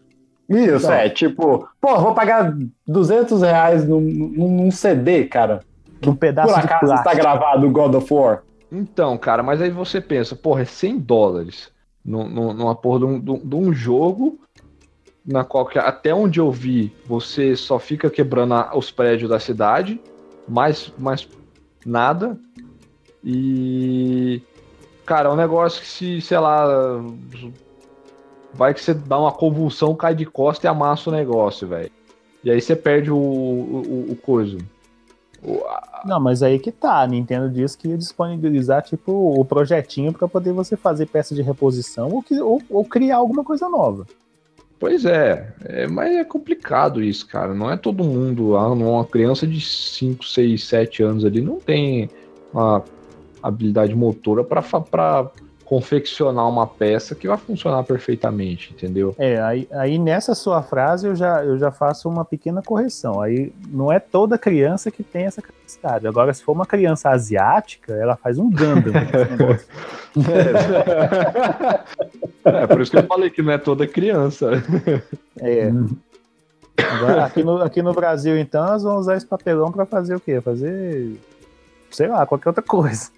[0.49, 2.55] Isso, então, é, tipo, pô, vou pagar
[2.87, 5.61] 200 reais num, num CD, cara
[6.07, 7.09] um pedaço Por acaso de plástico.
[7.11, 8.43] está gravado God of War?
[8.71, 11.71] Então, cara, mas aí você pensa, porra, é 100 dólares
[12.05, 14.39] numa porra de um, de um jogo
[15.29, 20.01] na qual, até onde eu vi, você só fica quebrando os prédios da cidade,
[20.49, 21.29] mais, mais
[21.85, 22.39] nada.
[23.23, 24.41] E.
[25.05, 27.05] Cara, é um negócio que se, sei lá.
[28.55, 31.91] Vai que você dá uma convulsão, cai de costa e amassa o negócio, velho.
[32.43, 34.57] E aí você perde o, o, o coisa.
[36.05, 37.03] Não, mas aí que tá.
[37.03, 41.43] A Nintendo disse que ia disponibilizar tipo o projetinho para poder você fazer peça de
[41.43, 44.07] reposição ou, que, ou, ou, criar alguma coisa nova.
[44.79, 47.53] Pois é, é, mas é complicado isso, cara.
[47.55, 48.57] Não é todo mundo.
[48.57, 52.09] Ah, uma criança de 5, 6, 7 anos ali não tem
[52.53, 52.85] uma
[53.43, 54.63] habilidade motora para
[55.69, 59.15] confeccionar uma peça que vai funcionar perfeitamente, entendeu?
[59.19, 63.21] É, aí, aí nessa sua frase eu já, eu já faço uma pequena correção.
[63.21, 66.07] Aí não é toda criança que tem essa capacidade.
[66.07, 68.95] Agora, se for uma criança asiática, ela faz um Gundam.
[72.47, 72.63] é.
[72.63, 74.53] é, por isso que eu falei que não é toda criança.
[75.39, 75.71] É.
[76.83, 80.21] Agora, aqui no, aqui no Brasil, então, nós vamos usar esse papelão para fazer o
[80.21, 80.41] quê?
[80.41, 81.13] Fazer,
[81.91, 83.11] sei lá, qualquer outra coisa.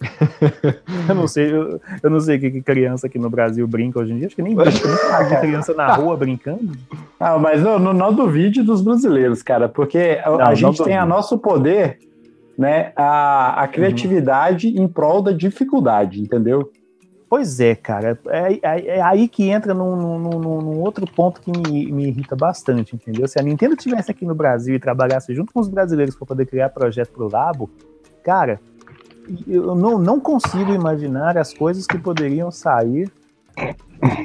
[1.08, 4.00] eu não sei, eu, eu não sei o que, que, criança aqui no Brasil brinca
[4.00, 4.26] hoje em dia.
[4.26, 4.88] Acho que nem brinca,
[5.28, 6.72] nem criança na rua brincando.
[7.18, 11.06] Ah, mas não, não, não duvide dos brasileiros, cara, porque não, a gente tem a
[11.06, 11.98] nosso poder,
[12.58, 14.84] né, a, a criatividade uhum.
[14.84, 16.70] em prol da dificuldade, entendeu?
[17.28, 18.18] Pois é, cara.
[18.28, 22.36] É, é, é aí que entra num, num, num, outro ponto que me, me irrita
[22.36, 23.26] bastante, entendeu?
[23.26, 26.46] Se a Nintendo tivesse aqui no Brasil e trabalhasse junto com os brasileiros para poder
[26.46, 27.68] criar projeto pro Labo,
[28.22, 28.60] cara,
[29.46, 33.10] eu não, não consigo imaginar as coisas que poderiam sair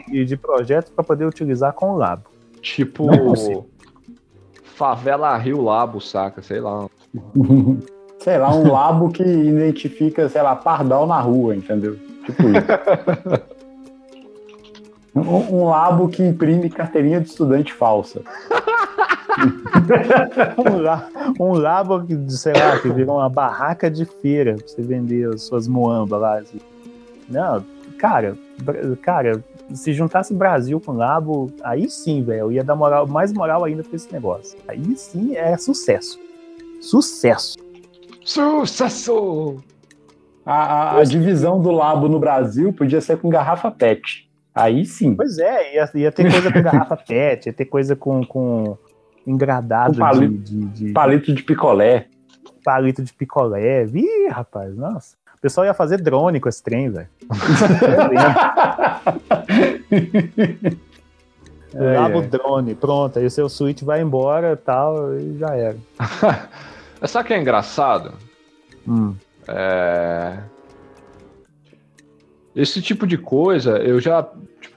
[0.07, 2.25] de, de projetos para poder utilizar com o Labo.
[2.61, 3.07] Tipo,
[4.63, 6.41] favela Rio Labo, saca?
[6.41, 6.87] Sei lá.
[8.19, 11.97] sei lá, um labo que identifica, sei lá, pardal na rua, entendeu?
[12.25, 13.49] Tipo isso.
[15.19, 18.21] um, um labo que imprime carteirinha de estudante falsa.
[21.39, 25.33] um, um labo que, sei lá, que virou uma barraca de feira pra você vender
[25.33, 26.39] as suas moambas lá.
[26.39, 26.59] Assim.
[27.29, 27.63] Não,
[27.97, 28.37] cara,
[29.01, 29.43] cara,
[29.73, 33.83] se juntasse Brasil com Labo, aí sim, velho, eu ia dar moral, mais moral ainda
[33.83, 34.57] pra esse negócio.
[34.67, 36.19] Aí sim é sucesso.
[36.81, 37.57] Sucesso!
[38.23, 39.57] Sucesso!
[40.45, 44.28] A, a, a, divisão do Labo no Brasil podia ser com garrafa PET.
[44.59, 45.15] Aí sim.
[45.15, 48.77] Pois é, ia, ia ter coisa com garrafa PET, ia ter coisa com, com
[49.25, 52.07] engradado com palito, de, de, de, Palito de picolé.
[52.63, 53.85] Palito de picolé.
[53.85, 55.15] Ih, rapaz, nossa.
[55.37, 57.07] O pessoal ia fazer drone com esse trem, velho.
[61.73, 62.27] é, Labo é.
[62.27, 63.17] drone, pronto.
[63.17, 65.77] Aí o seu Switch vai embora tal, e já era.
[67.07, 68.11] Sabe o que é engraçado?
[68.85, 69.15] Hum.
[69.47, 70.39] É...
[72.53, 74.27] Esse tipo de coisa, eu já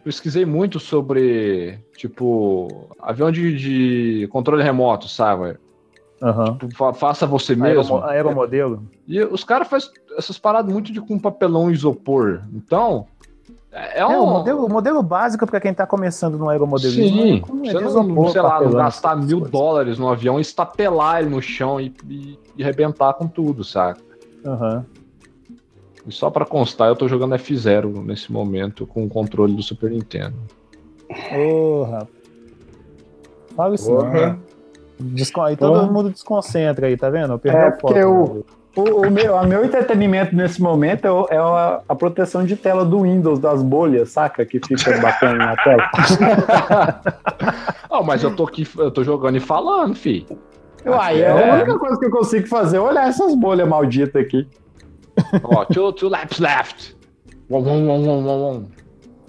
[0.04, 5.56] pesquisei muito sobre, tipo, avião de, de controle remoto, sabe?
[6.20, 6.56] Uhum.
[6.58, 8.02] Tipo, faça você mesmo.
[8.04, 8.82] Aeromodelo.
[9.08, 12.42] E os caras fazem essas paradas muito de com papelão isopor.
[12.54, 13.06] Então,
[13.72, 14.12] é, é, um...
[14.12, 17.16] é o, modelo, o modelo básico para quem está começando no aeromodelismo.
[17.16, 17.36] Sim,
[17.68, 19.50] é você não, isopor, sei lá, não gastar mil coisas.
[19.50, 24.00] dólares no avião e estapelar ele no chão e, e, e arrebentar com tudo, saca?
[24.44, 24.76] Aham.
[24.76, 25.01] Uhum.
[26.06, 29.90] E só para constar, eu tô jogando F0 nesse momento com o controle do Super
[29.90, 30.36] Nintendo.
[31.30, 32.08] Porra.
[33.54, 34.38] Fala isso Porra.
[34.38, 35.44] não.
[35.44, 35.92] Aí todo Porra.
[35.92, 37.40] mundo desconcentra aí, tá vendo?
[37.44, 38.44] Eu é, porque o,
[38.74, 42.84] o, o, meu, o meu entretenimento nesse momento é, é a, a, proteção de tela
[42.84, 44.44] do Windows, das bolhas, saca?
[44.46, 45.90] Que fica batendo na tela.
[47.90, 50.26] oh, mas eu tô aqui, eu tô jogando e falando, fi.
[50.86, 54.22] Uai, é, é a única coisa que eu consigo fazer é olhar essas bolhas malditas
[54.22, 54.48] aqui.
[55.42, 56.96] Ó, two, two laps left.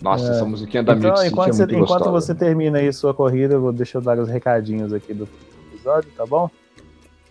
[0.02, 0.30] Nossa, é.
[0.32, 3.72] essa musiquinha da então, enquanto, é você, enquanto você termina aí sua corrida, eu vou
[3.72, 5.28] deixar eu dar os recadinhos aqui do
[5.72, 6.50] episódio, tá bom?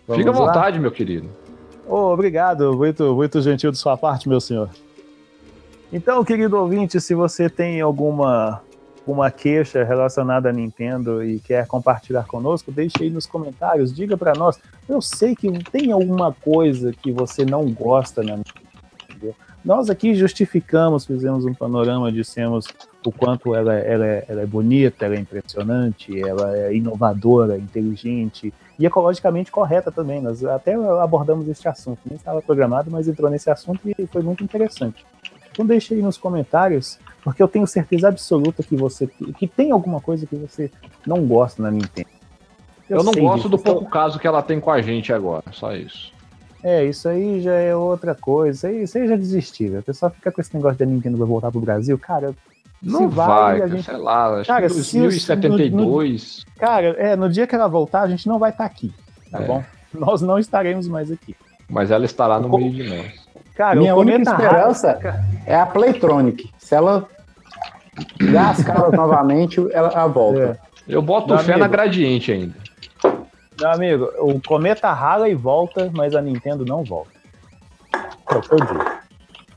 [0.07, 1.29] Vamos Fica à vontade, meu querido.
[1.87, 4.69] Oh, obrigado, muito, muito gentil de sua parte, meu senhor.
[5.91, 8.61] Então, querido ouvinte, se você tem alguma
[9.05, 14.33] uma queixa relacionada à Nintendo e quer compartilhar conosco, deixe aí nos comentários, diga para
[14.33, 14.59] nós.
[14.87, 18.63] Eu sei que tem alguma coisa que você não gosta na Nintendo.
[19.63, 22.67] Nós aqui justificamos, fizemos um panorama, dissemos
[23.05, 28.53] o quanto ela, ela, é, ela é bonita, ela é impressionante, ela é inovadora, inteligente
[28.77, 30.21] e ecologicamente correta também.
[30.21, 34.43] Nós até abordamos este assunto, nem estava programado, mas entrou nesse assunto e foi muito
[34.43, 35.05] interessante.
[35.51, 39.07] Então deixe aí nos comentários porque eu tenho certeza absoluta que você
[39.37, 40.69] que tem alguma coisa que você
[41.05, 42.09] não gosta na Nintendo.
[42.89, 43.49] Eu, eu não gosto disso.
[43.49, 46.11] do pouco caso que ela tem com a gente agora, só isso.
[46.63, 48.71] É, isso aí já é outra coisa.
[48.71, 49.79] Isso aí, já desistiu.
[49.79, 51.97] O pessoal fica com esse negócio de Nintendo vai voltar pro Brasil.
[51.99, 52.33] Cara,
[52.81, 53.83] não vai, vai gente...
[53.83, 55.71] sei lá, acho cara, que 2072.
[55.71, 58.69] No, no, cara, é, no dia que ela voltar, a gente não vai estar tá
[58.69, 58.93] aqui,
[59.29, 59.45] tá é.
[59.45, 59.63] bom?
[59.93, 61.35] Nós não estaremos mais aqui.
[61.69, 63.22] Mas ela estará no meio de nós.
[63.55, 64.99] Cara, Minha única esperança
[65.45, 66.49] é a Playtronic.
[66.57, 67.07] Se ela
[68.31, 70.59] dar as caras novamente, ela, ela volta.
[70.87, 70.95] É.
[70.95, 72.55] Eu boto Meu fé amigo, na gradiente ainda.
[73.59, 77.11] Meu amigo, o cometa rala e volta, mas a Nintendo não volta.
[78.29, 78.93] É o que eu digo.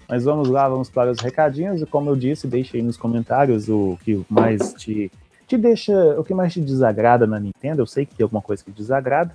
[0.09, 1.83] Mas vamos lá, vamos para os recadinhos.
[1.83, 5.11] E como eu disse, deixe aí nos comentários o que mais te,
[5.49, 7.83] te deixa, o que mais te desagrada na Nintendo.
[7.83, 9.35] Eu sei que tem alguma coisa que desagrada.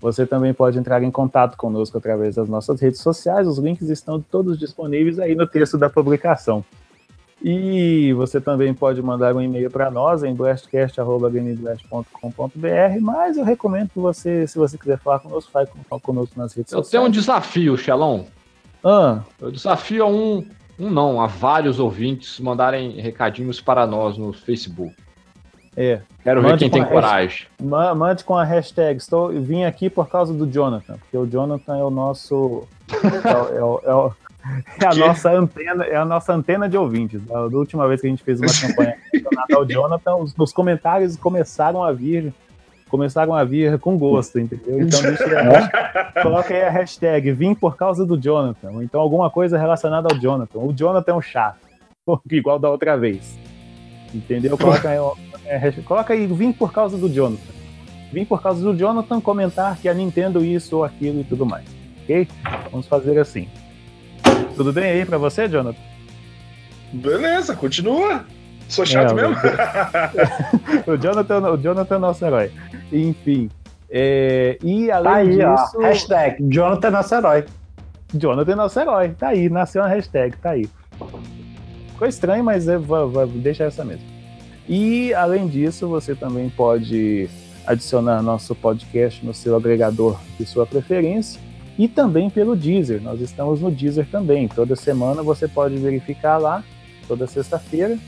[0.00, 3.46] Você também pode entrar em contato conosco através das nossas redes sociais.
[3.46, 6.64] Os links estão todos disponíveis aí no texto da publicação.
[7.42, 13.98] E você também pode mandar um e-mail para nós em blastcast.gameblast.com.br, mas eu recomendo que
[13.98, 15.66] você, se você quiser falar conosco, fale
[16.02, 16.94] conosco nas redes eu sociais.
[16.94, 18.26] Eu tenho um desafio, Xelão.
[18.84, 19.22] Ah.
[19.40, 20.46] Eu desafio a um,
[20.78, 24.94] um não, a vários ouvintes mandarem recadinhos para nós no Facebook.
[25.80, 26.02] É.
[26.22, 27.46] Quero ver quem tem coragem.
[27.96, 28.98] Mande com a hashtag.
[28.98, 32.68] Estou, vim aqui por causa do Jonathan, porque o Jonathan é o nosso.
[32.92, 32.96] é,
[33.56, 37.24] é, é, é a nossa antena, é a nossa antena de ouvintes.
[37.24, 41.16] Da, última vez que a gente fez uma campanha relacionada ao Jonathan, os, os, comentários
[41.16, 42.30] começaram a vir,
[42.90, 44.82] começaram a vir com gosto, entendeu?
[44.82, 45.68] Então deixa aí,
[46.22, 50.20] coloca aí a hashtag vim por causa do Jonathan, ou então alguma coisa relacionada ao
[50.20, 50.58] Jonathan.
[50.58, 51.60] O Jonathan é um chato,
[52.30, 53.49] igual da outra vez.
[54.14, 54.58] Entendeu?
[54.58, 54.98] Coloca aí,
[55.44, 57.52] é, coloca aí vim por causa do Jonathan.
[58.12, 61.64] Vim por causa do Jonathan comentar que a Nintendo isso ou aquilo e tudo mais.
[62.02, 62.26] Ok?
[62.70, 63.48] Vamos fazer assim.
[64.56, 65.78] Tudo bem aí pra você, Jonathan?
[66.92, 68.24] Beleza, continua.
[68.68, 69.36] Sou chato é, mesmo?
[70.86, 72.52] o, Jonathan, o Jonathan é nosso herói.
[72.92, 73.48] Enfim.
[73.88, 75.76] É, e além tá aí, disso.
[75.76, 77.44] Ó, hashtag Jonathan é nosso herói.
[78.14, 79.08] Jonathan é nosso herói.
[79.10, 80.68] Tá aí, nasceu uma hashtag, tá aí.
[82.00, 84.06] Ficou estranho, mas é, vou, vou deixar essa mesmo.
[84.66, 87.28] E além disso, você também pode
[87.66, 91.38] adicionar nosso podcast no seu agregador de sua preferência
[91.78, 93.02] e também pelo Deezer.
[93.02, 94.48] Nós estamos no Deezer também.
[94.48, 96.64] Toda semana você pode verificar lá,
[97.06, 97.98] toda sexta-feira.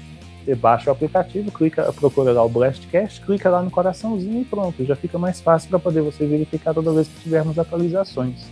[0.42, 4.86] Você baixa o aplicativo, clica, procura lá o Blastcast, clica lá no coraçãozinho e pronto,
[4.86, 8.46] já fica mais fácil para poder você verificar toda vez que tivermos atualizações.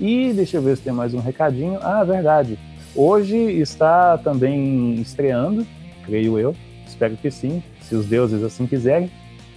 [0.00, 1.80] E deixa eu ver se tem mais um recadinho.
[1.82, 2.56] Ah, verdade.
[2.94, 5.66] Hoje está também estreando,
[6.04, 6.54] creio eu,
[6.86, 9.10] espero que sim, se os deuses assim quiserem,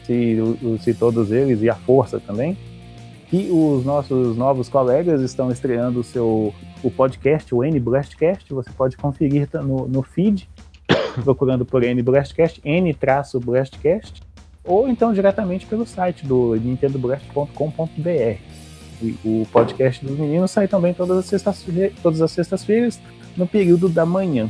[0.04, 0.38] se,
[0.82, 2.58] se todos eles e a força também,
[3.30, 6.54] que os nossos novos colegas estão estreando o seu
[6.84, 8.54] o podcast, o N Blastcast.
[8.54, 10.50] Você pode conferir no, no feed,
[11.24, 14.22] procurando por N Blastcast, N-Blastcast,
[14.64, 18.38] ou então diretamente pelo site do nintendoblast.com.br.
[19.26, 23.00] O podcast dos meninos sai também todas as sextas-feiras, todas as sextas-feiras
[23.36, 24.50] no período da manhã.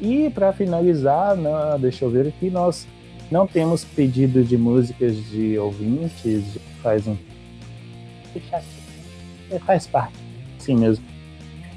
[0.00, 1.50] E para finalizar, né,
[1.80, 2.86] deixa eu ver aqui, nós
[3.30, 7.16] não temos pedido de músicas de ouvintes, faz um
[9.50, 10.18] é, faz parte,
[10.58, 11.04] sim mesmo.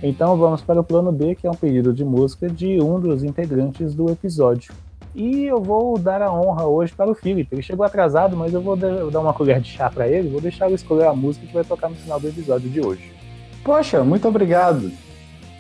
[0.01, 3.23] Então vamos para o plano B, que é um pedido de música de um dos
[3.23, 4.73] integrantes do episódio.
[5.13, 7.55] E eu vou dar a honra hoje para o Felipe.
[7.55, 10.29] Ele chegou atrasado, mas eu vou dar uma colher de chá para ele.
[10.29, 13.13] Vou deixar ele escolher a música que vai tocar no final do episódio de hoje.
[13.63, 14.91] Poxa, muito obrigado.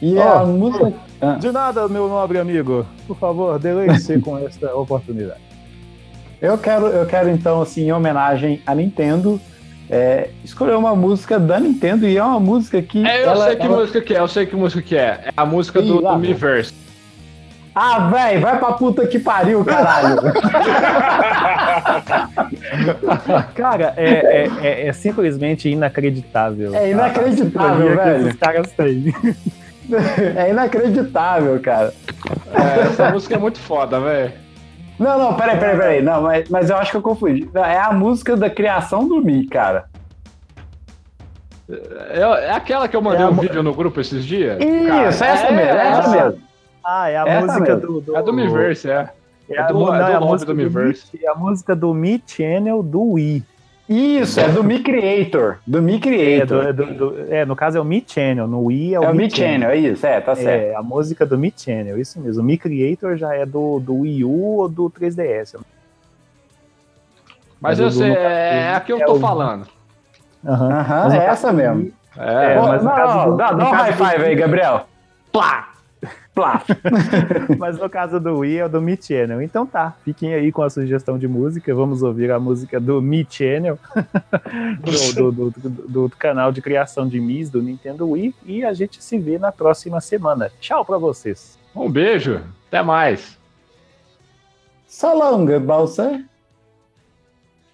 [0.01, 0.93] E oh, a música.
[1.21, 1.33] Ah.
[1.33, 2.85] De nada, meu nobre amigo.
[3.07, 5.39] Por favor, deleite-se com esta oportunidade.
[6.41, 9.39] Eu quero, eu quero então, assim, em homenagem à Nintendo,
[9.89, 13.05] é, escolher uma música da Nintendo e é uma música que.
[13.05, 13.77] É, eu ela, sei que ela...
[13.77, 15.21] música que é, eu sei que música que é.
[15.25, 16.73] É a música Ih, do, do Miiverse.
[17.73, 20.15] Ah, velho, vai pra puta que pariu, caralho.
[23.53, 26.73] Cara, é, é, é, é, simplesmente inacreditável.
[26.73, 28.27] É inacreditável, velho.
[28.29, 29.13] Os caras têm.
[30.35, 31.93] É inacreditável, cara.
[32.53, 34.33] É, essa música é muito foda, velho.
[34.97, 36.01] Não, não, peraí, peraí, peraí.
[36.01, 37.49] Não, mas, mas eu acho que eu confundi.
[37.53, 39.85] É a música da criação do Mi, cara.
[41.69, 44.57] É, é aquela que eu mandei é um vídeo no grupo esses dias?
[44.59, 45.07] Isso, cara.
[45.07, 46.41] essa é, mesmo, é essa mesmo.
[46.83, 48.15] Ah, é a essa música do, do.
[48.15, 49.09] É do Miiverse, é.
[49.49, 51.19] É, a, do, não, é, a música do Miiverse.
[51.21, 53.43] É a música do Mi Channel do Wii.
[53.87, 55.57] Isso, é do Mi Creator.
[55.65, 56.65] Do Mi Creator.
[56.65, 59.09] É, do, do, é, no caso é o Mi Channel, no Wii é o, é
[59.09, 59.51] o Mi Channel.
[59.51, 59.69] Channel.
[59.69, 60.71] é isso, é, tá certo.
[60.71, 62.41] É, a música do Mi Channel, isso mesmo.
[62.41, 65.59] O Mi Creator já é do, do Wii U ou do 3DS.
[67.61, 69.67] Mas, eu sei, é, é a que eu tô falando.
[70.43, 71.07] Aham, uhum.
[71.07, 71.91] uhum, é essa mesmo.
[72.17, 74.87] É, mas não, não, dá, dá um high five aí, Gabriel.
[75.31, 75.74] Plá!
[77.57, 79.41] Mas no caso do Wii é o do Mi Channel.
[79.41, 81.73] Então tá, fiquem aí com a sugestão de música.
[81.73, 83.79] Vamos ouvir a música do Mi Channel,
[85.15, 88.35] do, do, do, do, canal de criação de Mis do Nintendo Wii.
[88.45, 90.51] E a gente se vê na próxima semana.
[90.59, 91.57] Tchau pra vocês.
[91.75, 93.37] Um beijo, até mais.
[94.87, 96.23] So long, balsa.